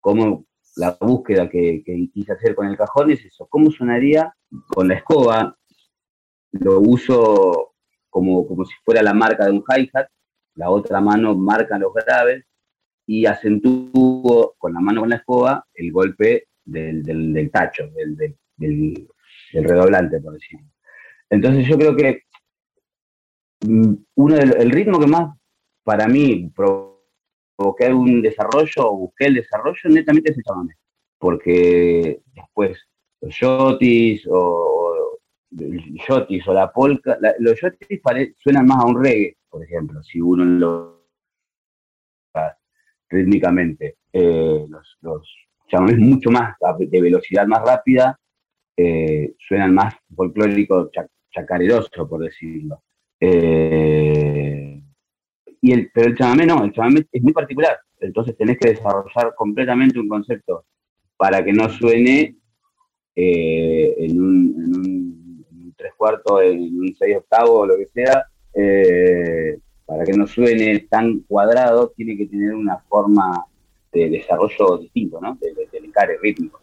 cómo 0.00 0.46
la 0.76 0.96
búsqueda 1.00 1.48
que, 1.48 1.82
quise 2.12 2.32
hacer 2.32 2.54
con 2.54 2.66
el 2.66 2.76
cajón 2.76 3.10
es 3.10 3.24
eso, 3.24 3.46
cómo 3.50 3.70
sonaría 3.70 4.32
con 4.68 4.88
la 4.88 4.94
escoba, 4.94 5.56
lo 6.52 6.80
uso 6.80 7.74
como, 8.08 8.46
como 8.46 8.64
si 8.64 8.74
fuera 8.84 9.02
la 9.02 9.12
marca 9.12 9.44
de 9.44 9.52
un 9.52 9.64
hi-hat, 9.68 10.08
la 10.54 10.70
otra 10.70 11.00
mano 11.00 11.36
marca 11.36 11.78
los 11.78 11.92
graves 11.92 12.44
y 13.06 13.26
acentúo 13.26 14.54
con 14.58 14.72
la 14.72 14.80
mano 14.80 15.00
con 15.00 15.10
la 15.10 15.16
escoba 15.16 15.66
el 15.74 15.92
golpe 15.92 16.48
del, 16.64 17.02
del, 17.02 17.50
tacho, 17.50 17.88
del, 17.88 18.16
del, 18.56 19.08
redoblante, 19.52 20.20
por 20.20 20.34
decirlo. 20.34 20.66
Entonces 21.30 21.66
yo 21.66 21.78
creo 21.78 21.96
que 21.96 22.22
mm, 23.66 23.94
uno 24.16 24.36
el 24.36 24.70
ritmo 24.70 25.00
que 25.00 25.06
más 25.06 25.36
para 25.82 26.06
mí 26.06 26.50
provoqué 27.58 27.92
un 27.92 28.22
desarrollo 28.22 28.88
o 28.88 28.96
busqué 28.96 29.26
el 29.26 29.34
desarrollo 29.34 29.80
netamente 29.90 30.30
es 30.30 30.38
el 30.38 30.44
chamamé, 30.44 30.74
porque 31.18 32.20
después 32.32 32.78
los 33.20 33.36
yotis 33.36 34.24
o, 34.30 35.18
yotis 35.50 36.46
o 36.46 36.54
la 36.54 36.72
polka, 36.72 37.18
los 37.40 37.60
yotis 37.60 38.00
suenan 38.38 38.66
más 38.66 38.84
a 38.84 38.86
un 38.86 39.02
reggae, 39.02 39.36
por 39.50 39.64
ejemplo, 39.64 40.00
si 40.04 40.20
uno 40.20 40.44
lo 40.44 40.98
rítmicamente. 43.10 43.96
Eh, 44.12 44.66
los, 44.68 44.98
los 45.00 45.26
mucho 45.98 46.30
más 46.30 46.54
de 46.78 47.00
velocidad 47.00 47.46
más 47.46 47.62
rápida, 47.62 48.18
eh, 48.76 49.34
suenan 49.38 49.74
más 49.74 49.94
folclórico, 50.14 50.90
chacareroso, 51.32 52.08
por 52.08 52.20
decirlo. 52.22 52.82
Eh, 53.20 54.17
y 55.60 55.72
el, 55.72 55.90
pero 55.92 56.08
el 56.08 56.16
chamamé 56.16 56.46
no, 56.46 56.64
el 56.64 56.72
chamamé 56.72 57.06
es 57.10 57.22
muy 57.22 57.32
particular. 57.32 57.78
Entonces 58.00 58.36
tenés 58.36 58.58
que 58.58 58.70
desarrollar 58.70 59.34
completamente 59.36 59.98
un 59.98 60.08
concepto 60.08 60.64
para 61.16 61.44
que 61.44 61.52
no 61.52 61.68
suene 61.68 62.36
eh, 63.16 63.94
en, 63.98 64.20
un, 64.20 65.44
tres 65.76 65.92
cuartos, 65.96 66.42
en 66.42 66.78
un 66.78 66.94
seis 66.96 67.16
octavos 67.16 67.50
o 67.50 67.66
lo 67.66 67.76
que 67.76 67.86
sea, 67.86 68.24
eh, 68.54 69.58
para 69.84 70.04
que 70.04 70.12
no 70.12 70.26
suene 70.26 70.86
tan 70.88 71.20
cuadrado, 71.20 71.92
tiene 71.96 72.16
que 72.16 72.26
tener 72.26 72.54
una 72.54 72.78
forma 72.88 73.44
de 73.92 74.10
desarrollo 74.10 74.78
distinto, 74.78 75.20
¿no? 75.20 75.36
Del 75.40 75.54
de, 75.54 75.80
de 75.80 76.18
rítmico. 76.22 76.60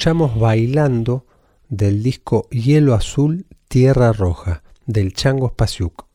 Escuchamos 0.00 0.40
bailando 0.40 1.26
del 1.68 2.02
disco 2.02 2.48
Hielo 2.48 2.94
Azul, 2.94 3.44
Tierra 3.68 4.14
Roja, 4.14 4.62
del 4.86 5.12
Chango 5.12 5.50
Spasiuk. 5.50 6.06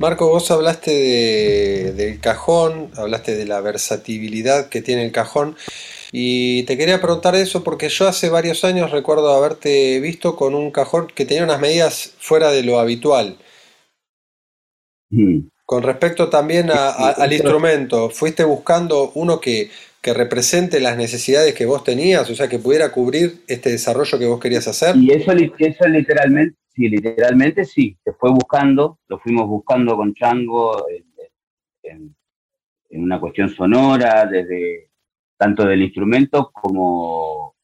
Marco, 0.00 0.28
vos 0.28 0.50
hablaste 0.50 1.92
del 1.92 2.18
cajón, 2.18 2.90
hablaste 2.96 3.36
de 3.36 3.46
la 3.46 3.60
versatilidad 3.60 4.68
que 4.68 4.82
tiene 4.82 5.04
el 5.04 5.12
cajón 5.12 5.54
y 6.10 6.64
te 6.64 6.76
quería 6.76 7.00
preguntar 7.00 7.36
eso 7.36 7.62
porque 7.62 7.90
yo 7.90 8.08
hace 8.08 8.28
varios 8.28 8.64
años 8.64 8.90
recuerdo 8.90 9.32
haberte 9.32 10.00
visto 10.00 10.34
con 10.34 10.56
un 10.56 10.72
cajón 10.72 11.06
que 11.06 11.26
tenía 11.26 11.44
unas 11.44 11.60
medidas 11.60 12.12
fuera 12.18 12.50
de 12.50 12.64
lo 12.64 12.80
habitual. 12.80 13.38
Mm. 15.10 15.42
Con 15.72 15.84
respecto 15.84 16.28
también 16.28 16.68
al 16.70 17.32
instrumento, 17.32 18.10
¿fuiste 18.10 18.44
buscando 18.44 19.10
uno 19.14 19.40
que, 19.40 19.70
represente 20.02 20.80
las 20.80 20.98
necesidades 20.98 21.54
que 21.54 21.64
vos 21.64 21.82
tenías, 21.82 22.28
o 22.28 22.34
sea, 22.34 22.46
que 22.46 22.58
pudiera 22.58 22.92
cubrir 22.92 23.42
este 23.48 23.70
desarrollo 23.70 24.18
que 24.18 24.26
vos 24.26 24.38
querías 24.38 24.68
hacer? 24.68 24.94
Y 24.96 25.12
eso, 25.12 25.32
eso 25.32 25.88
literalmente, 25.88 26.58
sí, 26.74 26.90
literalmente 26.90 27.64
sí, 27.64 27.96
se 28.04 28.12
fue 28.12 28.30
buscando, 28.32 28.98
lo 29.08 29.18
fuimos 29.18 29.48
buscando 29.48 29.96
con 29.96 30.12
Chango 30.12 30.84
en, 30.90 32.14
una 32.90 33.18
cuestión 33.18 33.48
sonora, 33.48 34.26
desde 34.26 34.90
tanto 35.38 35.64
del 35.64 35.80
instrumento 35.80 36.50
como 36.52 37.54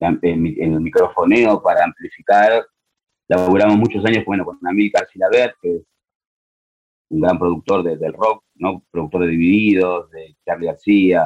en, 0.00 0.18
el 0.22 0.80
microfoneo 0.80 1.62
para 1.62 1.84
amplificar. 1.84 2.64
Laburamos 3.28 3.76
muchos 3.76 4.02
años 4.06 4.24
bueno, 4.24 4.46
con 4.46 4.58
Amílcar 4.66 5.06
Silaber, 5.12 5.54
que 5.60 5.82
un 7.10 7.20
gran 7.20 7.38
productor 7.38 7.82
del 7.82 8.12
rock, 8.12 8.44
¿no? 8.56 8.82
productor 8.90 9.22
de 9.22 9.28
Divididos, 9.28 10.10
de 10.10 10.36
Charlie 10.44 10.66
García 10.66 11.24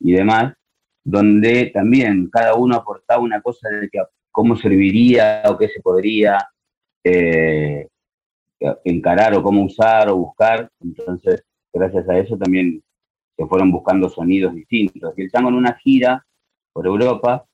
y 0.00 0.12
demás, 0.12 0.54
donde 1.02 1.70
también 1.72 2.28
cada 2.30 2.54
uno 2.54 2.76
aportaba 2.76 3.22
una 3.22 3.40
cosa 3.40 3.68
de 3.68 3.88
que, 3.88 4.02
cómo 4.30 4.56
serviría 4.56 5.42
o 5.48 5.56
qué 5.56 5.68
se 5.68 5.80
podría 5.80 6.38
eh, 7.04 7.88
encarar 8.84 9.34
o 9.34 9.42
cómo 9.42 9.64
usar 9.64 10.08
o 10.08 10.16
buscar. 10.16 10.70
Entonces, 10.80 11.44
gracias 11.72 12.08
a 12.08 12.18
eso 12.18 12.36
también 12.36 12.82
se 13.36 13.46
fueron 13.46 13.70
buscando 13.70 14.08
sonidos 14.08 14.54
distintos. 14.54 15.14
Y 15.16 15.22
el 15.22 15.30
tango 15.30 15.50
en 15.50 15.54
una 15.54 15.74
gira 15.74 16.24
por 16.72 16.86
Europa 16.86 17.44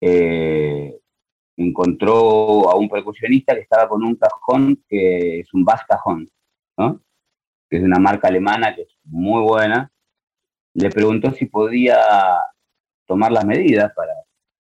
eh, 0.00 0.98
encontró 1.56 2.70
a 2.70 2.76
un 2.76 2.88
percusionista 2.88 3.54
que 3.54 3.62
estaba 3.62 3.88
con 3.88 4.02
un 4.02 4.16
cajón 4.16 4.82
que 4.88 5.40
es 5.40 5.52
un 5.54 5.64
bass 5.64 5.82
cajón, 5.88 6.28
que 7.68 7.76
es 7.78 7.82
una 7.82 7.98
marca 7.98 8.28
alemana 8.28 8.74
que 8.74 8.82
es 8.82 8.98
muy 9.04 9.42
buena. 9.42 9.90
Le 10.74 10.90
preguntó 10.90 11.32
si 11.32 11.46
podía 11.46 11.98
tomar 13.06 13.32
las 13.32 13.44
medidas 13.44 13.92
para, 13.94 14.12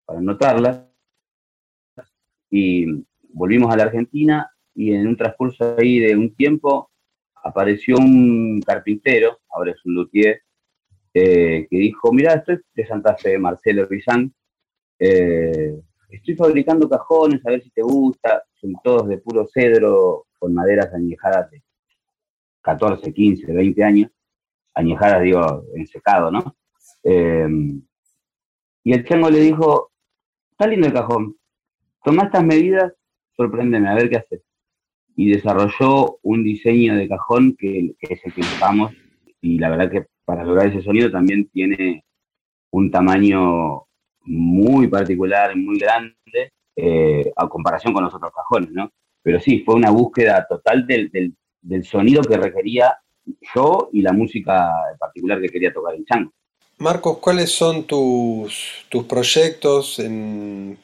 para 0.04 0.18
anotarlas. 0.18 0.86
Y 2.50 2.86
volvimos 3.32 3.72
a 3.72 3.76
la 3.76 3.84
Argentina 3.84 4.50
y 4.74 4.92
en 4.92 5.06
un 5.06 5.16
transcurso 5.16 5.76
ahí 5.78 6.00
de 6.00 6.16
un 6.16 6.34
tiempo 6.34 6.90
apareció 7.42 7.96
un 7.96 8.60
carpintero, 8.60 9.40
ahora 9.50 9.72
es 9.72 9.84
un 9.84 9.94
luthier, 9.94 10.42
eh, 11.14 11.66
que 11.68 11.76
dijo, 11.76 12.12
mira, 12.12 12.34
estoy 12.34 12.60
de 12.74 12.86
Santa 12.86 13.16
Fe, 13.16 13.38
Marcelo 13.38 13.86
Rizán, 13.86 14.32
eh, 14.98 15.80
estoy 16.08 16.36
fabricando 16.36 16.88
cajones, 16.88 17.44
a 17.44 17.50
ver 17.50 17.62
si 17.62 17.70
te 17.70 17.82
gusta, 17.82 18.44
son 18.54 18.74
todos 18.82 19.08
de 19.08 19.18
puro 19.18 19.46
cedro, 19.52 20.26
con 20.38 20.54
maderas 20.54 20.92
añejadas 20.94 21.50
14, 22.62 23.12
15, 23.12 23.52
20 23.52 23.84
años, 23.84 24.10
añejadas, 24.74 25.22
digo, 25.22 25.64
en 25.74 25.86
secado, 25.86 26.30
¿no? 26.30 26.56
Eh, 27.04 27.48
y 28.84 28.92
el 28.92 29.04
chango 29.04 29.30
le 29.30 29.40
dijo, 29.40 29.92
está 30.50 30.66
lindo 30.66 30.86
el 30.86 30.92
cajón, 30.92 31.36
toma 32.02 32.24
estas 32.24 32.44
medidas, 32.44 32.92
sorpréndeme, 33.36 33.88
a 33.88 33.94
ver 33.94 34.08
qué 34.08 34.16
haces 34.16 34.42
y 35.16 35.30
desarrolló 35.30 36.18
un 36.22 36.42
diseño 36.42 36.96
de 36.96 37.08
cajón 37.08 37.56
que, 37.58 37.94
es 38.00 38.24
el 38.24 38.32
que 38.32 38.40
usamos 38.40 38.92
y 39.40 39.58
la 39.58 39.70
verdad 39.70 39.90
que 39.90 40.06
para 40.24 40.44
lograr 40.44 40.68
ese 40.68 40.82
sonido 40.82 41.10
también 41.10 41.48
tiene 41.48 42.04
un 42.70 42.90
tamaño 42.90 43.84
muy 44.24 44.86
particular, 44.86 45.54
muy 45.56 45.78
grande, 45.78 46.52
eh, 46.76 47.30
a 47.36 47.48
comparación 47.48 47.92
con 47.92 48.04
los 48.04 48.14
otros 48.14 48.32
cajones, 48.32 48.70
¿no? 48.70 48.90
Pero 49.22 49.40
sí, 49.40 49.62
fue 49.64 49.74
una 49.74 49.90
búsqueda 49.90 50.46
total 50.48 50.86
del, 50.86 51.10
del, 51.10 51.34
sonido 51.84 52.22
que 52.22 52.36
requería 52.36 52.98
yo 53.54 53.88
y 53.92 54.02
la 54.02 54.12
música 54.12 54.70
particular 54.98 55.40
que 55.40 55.48
quería 55.48 55.72
tocar 55.72 55.94
el 55.94 56.04
chango. 56.04 56.32
Marcos, 56.78 57.18
¿cuáles 57.18 57.50
son 57.52 57.84
tus, 57.84 58.84
tus 58.88 59.04
proyectos 59.04 60.02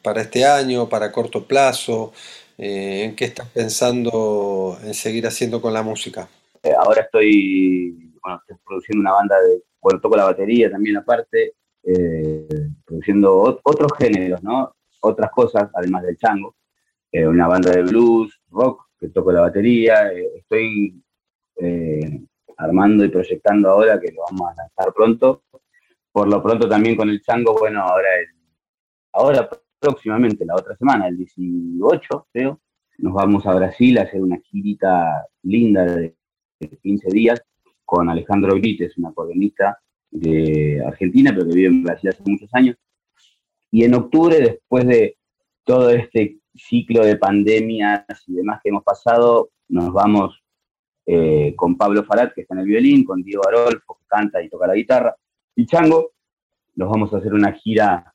para 0.02 0.22
este 0.22 0.44
año, 0.44 0.88
para 0.88 1.10
corto 1.10 1.44
plazo? 1.44 2.12
Eh, 2.56 3.04
¿En 3.04 3.14
qué 3.14 3.26
estás 3.26 3.48
pensando 3.48 4.76
en 4.84 4.92
seguir 4.92 5.26
haciendo 5.26 5.60
con 5.60 5.72
la 5.72 5.82
música? 5.82 6.28
Eh, 6.62 6.72
ahora 6.76 7.02
estoy, 7.02 8.12
produciendo 8.66 9.00
una 9.00 9.12
banda 9.12 9.40
de, 9.40 9.62
bueno, 9.80 10.00
toco 10.00 10.16
la 10.16 10.24
batería 10.24 10.70
también 10.70 10.96
aparte, 10.96 11.54
eh, 11.84 12.48
produciendo 12.84 13.60
otros 13.62 13.92
géneros, 13.96 14.42
¿no? 14.42 14.74
Otras 15.00 15.30
cosas, 15.30 15.70
además 15.72 16.02
del 16.02 16.16
chango. 16.16 16.56
una 17.12 17.46
banda 17.46 17.70
de 17.70 17.82
blues, 17.82 18.40
rock, 18.50 18.87
que 18.98 19.08
toco 19.08 19.32
la 19.32 19.42
batería. 19.42 20.12
estoy 20.12 21.02
armando 22.56 23.04
y 23.04 23.08
proyectando 23.08 23.70
ahora 23.70 24.00
que 24.00 24.12
lo 24.12 24.22
vamos 24.30 24.50
a 24.50 24.62
lanzar 24.62 24.92
pronto. 24.94 25.44
Por 26.12 26.28
lo 26.28 26.42
pronto 26.42 26.68
también 26.68 26.96
con 26.96 27.08
el 27.08 27.20
chango, 27.22 27.56
bueno, 27.58 27.82
ahora 27.82 28.08
el, 28.18 28.26
ahora 29.12 29.48
próximamente, 29.78 30.44
la 30.44 30.56
otra 30.56 30.76
semana, 30.76 31.08
el 31.08 31.16
18, 31.16 32.28
creo, 32.32 32.60
nos 32.98 33.12
vamos 33.14 33.46
a 33.46 33.54
Brasil 33.54 33.98
a 33.98 34.02
hacer 34.02 34.20
una 34.20 34.38
girita 34.38 35.26
linda 35.42 35.84
de 35.84 36.14
15 36.82 37.08
días 37.10 37.40
con 37.84 38.08
Alejandro 38.10 38.54
Grites, 38.56 38.98
un 38.98 39.06
acordeonista 39.06 39.78
de 40.10 40.82
Argentina, 40.84 41.32
pero 41.32 41.48
que 41.48 41.54
vive 41.54 41.68
en 41.68 41.84
Brasil 41.84 42.10
hace 42.10 42.22
muchos 42.26 42.50
años. 42.52 42.76
Y 43.70 43.84
en 43.84 43.94
octubre, 43.94 44.40
después 44.40 44.86
de 44.86 45.16
todo 45.64 45.90
este 45.90 46.38
ciclo 46.58 47.04
de 47.04 47.16
pandemias 47.16 48.04
y 48.26 48.34
demás 48.34 48.60
que 48.62 48.70
hemos 48.70 48.84
pasado, 48.84 49.50
nos 49.68 49.92
vamos 49.92 50.42
eh, 51.06 51.54
con 51.56 51.76
Pablo 51.76 52.04
Farat, 52.04 52.34
que 52.34 52.42
está 52.42 52.54
en 52.54 52.60
el 52.60 52.66
violín, 52.66 53.04
con 53.04 53.22
Diego 53.22 53.46
Arolfo, 53.46 53.98
que 53.98 54.06
canta 54.06 54.42
y 54.42 54.48
toca 54.48 54.66
la 54.66 54.74
guitarra, 54.74 55.16
y 55.56 55.66
Chango. 55.66 56.12
Nos 56.74 56.90
vamos 56.90 57.12
a 57.12 57.16
hacer 57.16 57.34
una 57.34 57.52
gira 57.52 58.14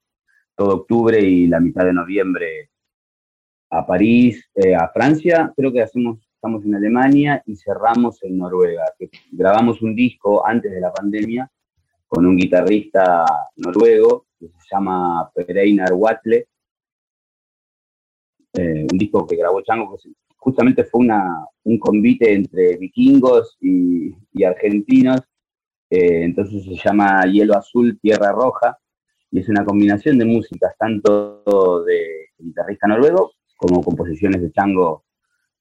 todo 0.55 0.75
octubre 0.75 1.19
y 1.19 1.47
la 1.47 1.59
mitad 1.59 1.83
de 1.83 1.93
noviembre 1.93 2.69
a 3.71 3.85
París, 3.85 4.49
eh, 4.53 4.75
a 4.75 4.87
Francia, 4.89 5.51
creo 5.55 5.73
que 5.73 5.81
hacemos, 5.81 6.19
estamos 6.35 6.63
en 6.63 6.75
Alemania 6.75 7.41
y 7.45 7.55
cerramos 7.55 8.23
en 8.23 8.37
Noruega, 8.37 8.83
grabamos 9.31 9.81
un 9.81 9.95
disco 9.95 10.45
antes 10.45 10.71
de 10.71 10.79
la 10.79 10.93
pandemia 10.93 11.49
con 12.07 12.27
un 12.27 12.37
guitarrista 12.37 13.25
noruego 13.55 14.27
que 14.39 14.47
se 14.47 14.53
llama 14.71 15.31
Pereinar 15.33 15.93
Watle, 15.93 16.47
eh, 18.53 18.85
un 18.91 18.97
disco 18.97 19.25
que 19.25 19.35
grabó 19.35 19.61
Chango, 19.61 19.97
que 19.97 20.09
justamente 20.37 20.83
fue 20.83 21.01
una, 21.01 21.45
un 21.63 21.79
convite 21.79 22.33
entre 22.33 22.77
vikingos 22.77 23.57
y, 23.61 24.13
argentinos, 24.43 25.21
eh, 25.89 26.23
entonces 26.23 26.63
se 26.63 26.75
llama 26.75 27.25
Hielo 27.25 27.55
Azul, 27.55 27.99
Tierra 27.99 28.31
Roja, 28.31 28.77
y 29.31 29.39
es 29.39 29.49
una 29.49 29.65
combinación 29.65 30.17
de 30.19 30.25
músicas, 30.25 30.75
tanto 30.77 31.83
de 31.83 32.29
guitarrista 32.37 32.87
noruego 32.87 33.31
como 33.55 33.81
composiciones 33.81 34.41
de 34.41 34.51
chango 34.51 35.05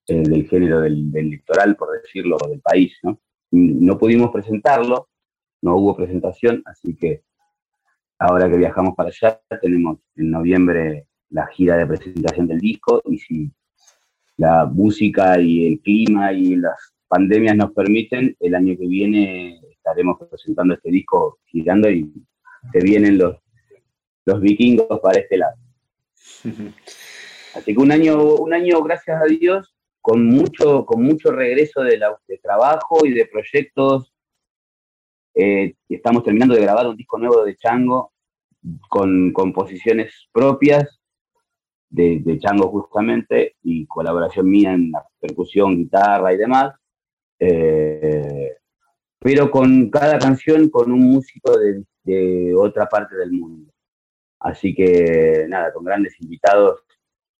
eh, 0.06 0.22
del 0.22 0.48
género 0.48 0.80
del, 0.80 1.10
del, 1.10 1.30
litoral, 1.30 1.76
por 1.76 1.92
decirlo, 1.92 2.36
del 2.48 2.60
país. 2.60 2.98
¿no? 3.02 3.20
no 3.52 3.98
pudimos 3.98 4.30
presentarlo, 4.30 5.08
no 5.62 5.76
hubo 5.76 5.96
presentación, 5.96 6.62
así 6.66 6.96
que 6.96 7.22
ahora 8.18 8.50
que 8.50 8.56
viajamos 8.56 8.94
para 8.94 9.10
allá 9.10 9.40
tenemos 9.60 9.98
en 10.16 10.30
noviembre 10.30 11.06
la 11.32 11.46
gira 11.48 11.76
de 11.76 11.86
presentación 11.86 12.46
del 12.46 12.60
disco 12.60 13.02
y 13.06 13.18
si 13.18 13.50
la 14.36 14.66
música 14.66 15.40
y 15.40 15.66
el 15.66 15.80
clima 15.80 16.32
y 16.32 16.56
las 16.56 16.94
pandemias 17.08 17.56
nos 17.56 17.72
permiten, 17.72 18.36
el 18.40 18.54
año 18.54 18.76
que 18.78 18.86
viene 18.86 19.60
estaremos 19.70 20.18
presentando 20.28 20.74
este 20.74 20.90
disco 20.90 21.38
girando 21.46 21.90
y 21.90 22.10
se 22.72 22.78
vienen 22.80 23.18
los 23.18 23.36
los 24.24 24.40
vikingos 24.40 25.00
para 25.00 25.20
este 25.20 25.36
lado. 25.36 25.56
Así 27.54 27.74
que 27.74 27.80
un 27.80 27.92
año, 27.92 28.22
un 28.22 28.54
año, 28.54 28.82
gracias 28.82 29.20
a 29.20 29.24
Dios, 29.24 29.74
con 30.00 30.24
mucho, 30.26 30.84
con 30.86 31.02
mucho 31.02 31.30
regreso 31.30 31.82
de, 31.82 32.00
trabajo 32.42 33.04
y 33.04 33.12
de 33.12 33.26
proyectos. 33.26 34.12
Eh, 35.34 35.74
estamos 35.88 36.24
terminando 36.24 36.54
de 36.54 36.62
grabar 36.62 36.86
un 36.86 36.96
disco 36.96 37.18
nuevo 37.18 37.44
de 37.44 37.56
Chango 37.56 38.12
con 38.88 39.32
composiciones 39.32 40.28
propias 40.32 41.01
de, 41.92 42.20
de, 42.24 42.38
Chango 42.38 42.68
justamente 42.68 43.56
y 43.62 43.86
colaboración 43.86 44.48
mía 44.48 44.72
en 44.72 44.90
la 44.90 45.04
percusión, 45.20 45.76
guitarra 45.76 46.32
y 46.32 46.38
demás. 46.38 46.74
Eh, 47.38 48.56
pero 49.18 49.50
con 49.50 49.90
cada 49.90 50.18
canción 50.18 50.68
con 50.68 50.90
un 50.90 51.00
músico 51.00 51.52
de, 52.04 52.54
otra 52.56 52.86
parte 52.86 53.16
del 53.16 53.32
mundo. 53.32 53.72
Así 54.40 54.74
que 54.74 55.46
nada, 55.48 55.72
con 55.72 55.84
grandes 55.84 56.20
invitados, 56.20 56.80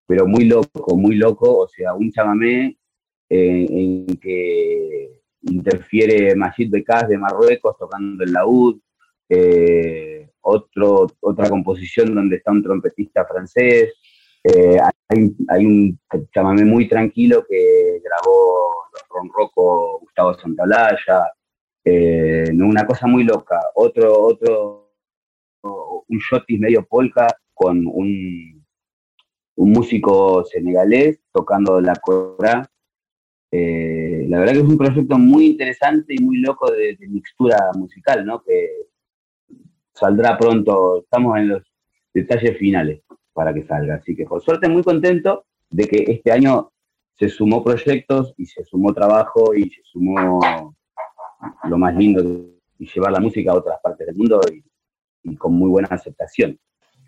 pero 0.07 0.27
muy 0.27 0.45
loco, 0.45 0.97
muy 0.97 1.17
loco, 1.17 1.59
o 1.59 1.69
sea, 1.69 1.95
un 1.95 2.13
chamamé 2.13 2.79
en, 3.29 4.07
que 4.19 5.21
interfiere 5.43 6.37
Majid 6.37 6.71
Becas 6.71 7.09
de 7.09 7.19
Marruecos 7.19 7.77
tocando 7.77 8.23
el 8.23 8.33
laúd, 8.33 8.79
eh, 9.29 10.29
otro, 10.43 11.09
otra 11.21 11.49
composición 11.49 12.15
donde 12.15 12.37
está 12.37 12.53
un 12.53 12.63
trompetista 12.63 13.25
francés, 13.25 13.95
eh, 14.45 14.79
hay, 15.49 15.67
un 15.67 15.99
chamamé 16.35 16.65
muy 16.65 16.89
tranquilo 16.89 17.45
que 17.49 18.01
grabó 18.03 18.73
Ron 19.11 19.31
Rocco, 19.33 20.01
Gustavo 20.01 20.35
Santalaya, 20.35 21.31
eh, 21.85 22.51
una 22.53 22.87
cosa 22.87 23.07
muy 23.07 23.25
loca. 23.25 23.61
Otro, 23.75 24.21
otro, 24.21 24.93
un 25.63 26.19
shotis 26.19 26.59
medio 26.59 26.85
polka 26.87 27.27
con 27.55 27.87
un, 27.87 28.65
un 29.57 29.73
músico 29.73 30.45
senegalés 30.45 31.21
tocando 31.33 31.81
la 31.81 31.95
cora. 31.97 32.69
Eh, 33.51 34.25
la 34.29 34.41
verdad 34.41 34.55
que 34.55 34.61
es 34.61 34.65
un 34.65 34.79
proyecto 34.79 35.19
muy 35.19 35.47
interesante 35.47 36.15
y 36.15 36.23
muy 36.23 36.39
loco 36.39 36.71
de, 36.71 36.97
de 36.97 37.09
mixtura 37.09 37.71
musical, 37.75 38.25
¿no? 38.25 38.43
Que 38.43 38.71
saldrá 39.95 40.39
pronto, 40.39 41.03
estamos 41.03 41.39
en 41.39 41.49
los 41.49 41.63
detalles 42.15 42.57
finales 42.59 43.03
para 43.33 43.53
que 43.53 43.65
salga. 43.67 43.97
Así 43.97 44.15
que 44.15 44.25
por 44.25 44.43
suerte 44.43 44.69
muy 44.69 44.83
contento 44.83 45.45
de 45.71 45.87
que 45.87 46.05
este 46.09 46.33
año 46.33 46.73
se 47.19 47.29
sumó 47.29 47.63
proyectos 47.63 48.35
y 48.37 48.47
se 48.47 48.65
sumó 48.65 48.93
trabajo 48.93 49.55
y 49.55 49.71
se 49.71 49.83
sumó 49.85 50.75
lo 51.65 51.79
más 51.79 51.95
lindo 51.95 52.23
y 52.79 52.87
llevar 52.93 53.13
la 53.13 53.21
música 53.21 53.53
a 53.53 53.55
otras 53.55 53.79
partes 53.81 54.07
del 54.07 54.17
mundo 54.17 54.41
y, 54.51 55.37
con 55.37 55.53
muy 55.53 55.71
buena 55.71 55.89
aceptación. 55.91 56.59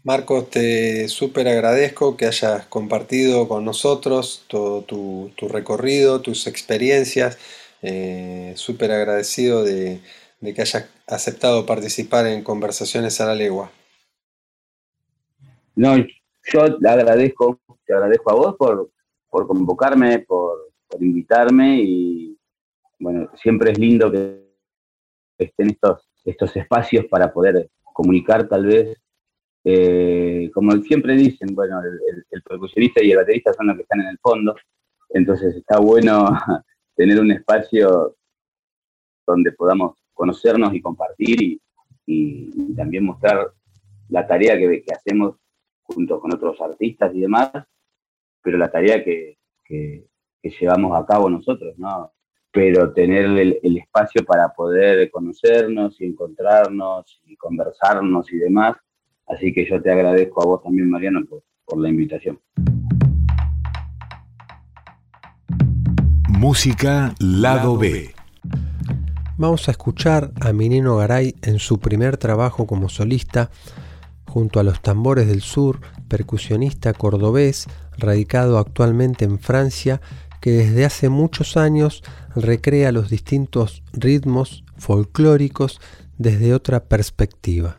Marcos, 0.04 0.50
te 0.50 1.08
súper 1.08 1.48
agradezco 1.48 2.16
que 2.16 2.26
hayas 2.26 2.66
compartido 2.66 3.48
con 3.48 3.64
nosotros 3.64 4.44
todo 4.48 4.82
tu, 4.82 5.32
recorrido, 5.48 6.20
tus 6.20 6.46
experiencias. 6.46 7.38
Eh, 7.82 8.52
súper 8.56 8.92
agradecido 8.92 9.64
de, 9.64 10.00
de 10.40 10.54
que 10.54 10.60
hayas 10.62 10.88
aceptado 11.06 11.66
participar 11.66 12.26
en 12.26 12.44
Conversaciones 12.44 13.20
a 13.20 13.26
la 13.26 13.34
Legua. 13.34 13.70
No, 15.76 15.96
yo 15.96 16.78
te 16.78 16.88
agradezco, 16.88 17.60
te 17.84 17.94
agradezco 17.94 18.30
a 18.30 18.34
vos 18.34 18.56
por, 18.56 18.90
por 19.28 19.46
convocarme, 19.46 20.20
por, 20.20 20.72
invitarme 21.00 21.80
y 21.82 22.38
bueno, 23.00 23.28
siempre 23.34 23.72
es 23.72 23.78
lindo 23.78 24.10
que 24.12 24.44
estén 25.36 25.70
estos, 25.70 26.08
estos 26.24 26.56
espacios 26.56 27.06
para 27.06 27.32
poder 27.32 27.68
comunicar 27.92 28.46
tal 28.48 28.66
vez. 28.66 28.96
Eh, 29.64 30.50
como 30.54 30.72
siempre 30.82 31.16
dicen, 31.16 31.54
bueno, 31.54 31.80
el, 31.80 32.24
el, 32.30 32.42
percusionista 32.42 33.02
y 33.02 33.10
el 33.10 33.16
baterista 33.16 33.52
son 33.54 33.68
los 33.68 33.76
que 33.76 33.82
están 33.82 34.02
en 34.02 34.08
el 34.08 34.18
fondo, 34.18 34.54
entonces 35.08 35.56
está 35.56 35.80
bueno 35.80 36.28
tener 36.94 37.18
un 37.18 37.32
espacio 37.32 38.14
donde 39.26 39.50
podamos 39.52 39.96
conocernos 40.12 40.72
y 40.74 40.80
compartir 40.80 41.58
y, 42.06 42.74
también 42.76 43.04
mostrar 43.04 43.50
la 44.10 44.26
tarea 44.26 44.58
que 44.58 44.84
hacemos 44.92 45.36
junto 45.84 46.18
con 46.18 46.34
otros 46.34 46.60
artistas 46.60 47.14
y 47.14 47.20
demás, 47.20 47.50
pero 48.42 48.58
la 48.58 48.70
tarea 48.70 49.04
que, 49.04 49.38
llevamos 50.60 50.98
a 50.98 51.06
cabo 51.06 51.30
nosotros, 51.30 51.74
¿no? 51.78 52.12
Pero 52.50 52.92
tener 52.92 53.24
el, 53.24 53.76
espacio 53.78 54.24
para 54.24 54.50
poder 54.50 55.10
conocernos 55.10 56.00
y 56.00 56.06
encontrarnos 56.06 57.20
y 57.24 57.36
conversarnos 57.36 58.32
y 58.32 58.36
demás. 58.36 58.76
Así 59.26 59.52
que 59.52 59.68
yo 59.68 59.82
te 59.82 59.90
agradezco 59.90 60.42
a 60.42 60.46
vos 60.46 60.62
también, 60.62 60.90
Mariano, 60.90 61.20
por, 61.26 61.78
la 61.78 61.88
invitación. 61.88 62.38
Música 66.28 67.14
Lado 67.18 67.78
B. 67.78 68.14
Vamos 69.36 69.66
a 69.68 69.72
escuchar 69.72 70.30
a 70.40 70.52
Minino 70.52 70.96
Garay 70.98 71.34
en 71.42 71.58
su 71.58 71.80
primer 71.80 72.18
trabajo 72.18 72.66
como 72.66 72.88
solista 72.88 73.50
junto 74.34 74.58
a 74.58 74.64
los 74.64 74.82
tambores 74.82 75.28
del 75.28 75.42
sur, 75.42 75.78
percusionista 76.08 76.92
cordobés, 76.92 77.68
radicado 77.96 78.58
actualmente 78.58 79.24
en 79.24 79.38
Francia, 79.38 80.00
que 80.40 80.50
desde 80.50 80.84
hace 80.84 81.08
muchos 81.08 81.56
años 81.56 82.02
recrea 82.34 82.90
los 82.90 83.10
distintos 83.10 83.84
ritmos 83.92 84.64
folclóricos 84.76 85.80
desde 86.18 86.52
otra 86.52 86.82
perspectiva. 86.82 87.78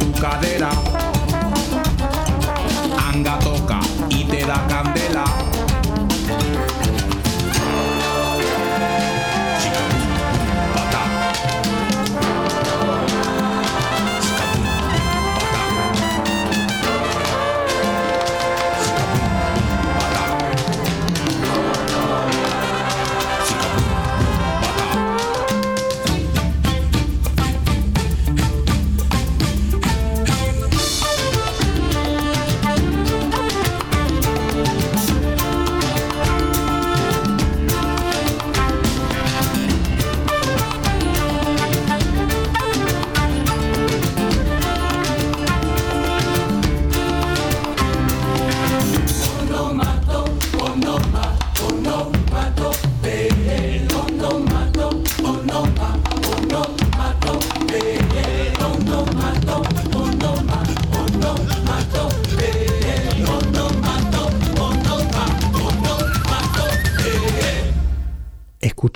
Tu 0.00 0.10
cadera. 0.20 0.70
Anga 3.12 3.38
toca 3.40 3.80
y 4.08 4.24
te 4.24 4.46
da 4.46 4.66
candela. 4.66 5.09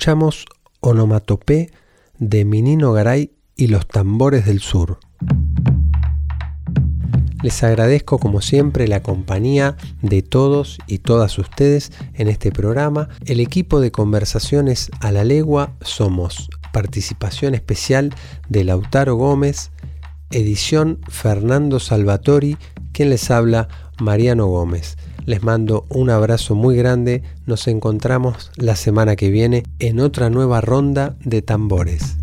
Escuchamos 0.05 0.45
Onomatopé 0.81 1.71
de 2.19 2.45
Minino 2.45 2.93
Garay 2.93 3.31
y 3.55 3.69
los 3.69 3.87
tambores 3.87 4.45
del 4.45 4.59
sur. 4.59 4.99
Les 7.41 7.63
agradezco 7.63 8.19
como 8.19 8.41
siempre 8.41 8.87
la 8.87 9.01
compañía 9.01 9.77
de 10.03 10.21
todos 10.21 10.77
y 10.85 10.99
todas 10.99 11.39
ustedes 11.39 11.91
en 12.13 12.27
este 12.27 12.51
programa. 12.51 13.09
El 13.25 13.39
equipo 13.39 13.79
de 13.79 13.91
conversaciones 13.91 14.91
a 14.99 15.11
la 15.11 15.23
legua 15.23 15.73
somos 15.81 16.51
participación 16.71 17.55
especial 17.55 18.13
de 18.47 18.63
Lautaro 18.63 19.15
Gómez, 19.15 19.71
edición 20.29 20.99
Fernando 21.09 21.79
Salvatori, 21.79 22.57
quien 22.91 23.09
les 23.09 23.31
habla 23.31 23.69
Mariano 23.99 24.45
Gómez. 24.45 24.97
Les 25.25 25.41
mando 25.41 25.85
un 25.89 26.09
abrazo 26.09 26.53
muy 26.53 26.75
grande, 26.75 27.23
nos 27.47 27.67
encontramos 27.67 28.51
la 28.57 28.75
semana 28.75 29.15
que 29.15 29.29
viene 29.29 29.63
en 29.79 29.99
otra 29.99 30.29
nueva 30.29 30.61
ronda 30.61 31.15
de 31.23 31.41
tambores. 31.41 32.17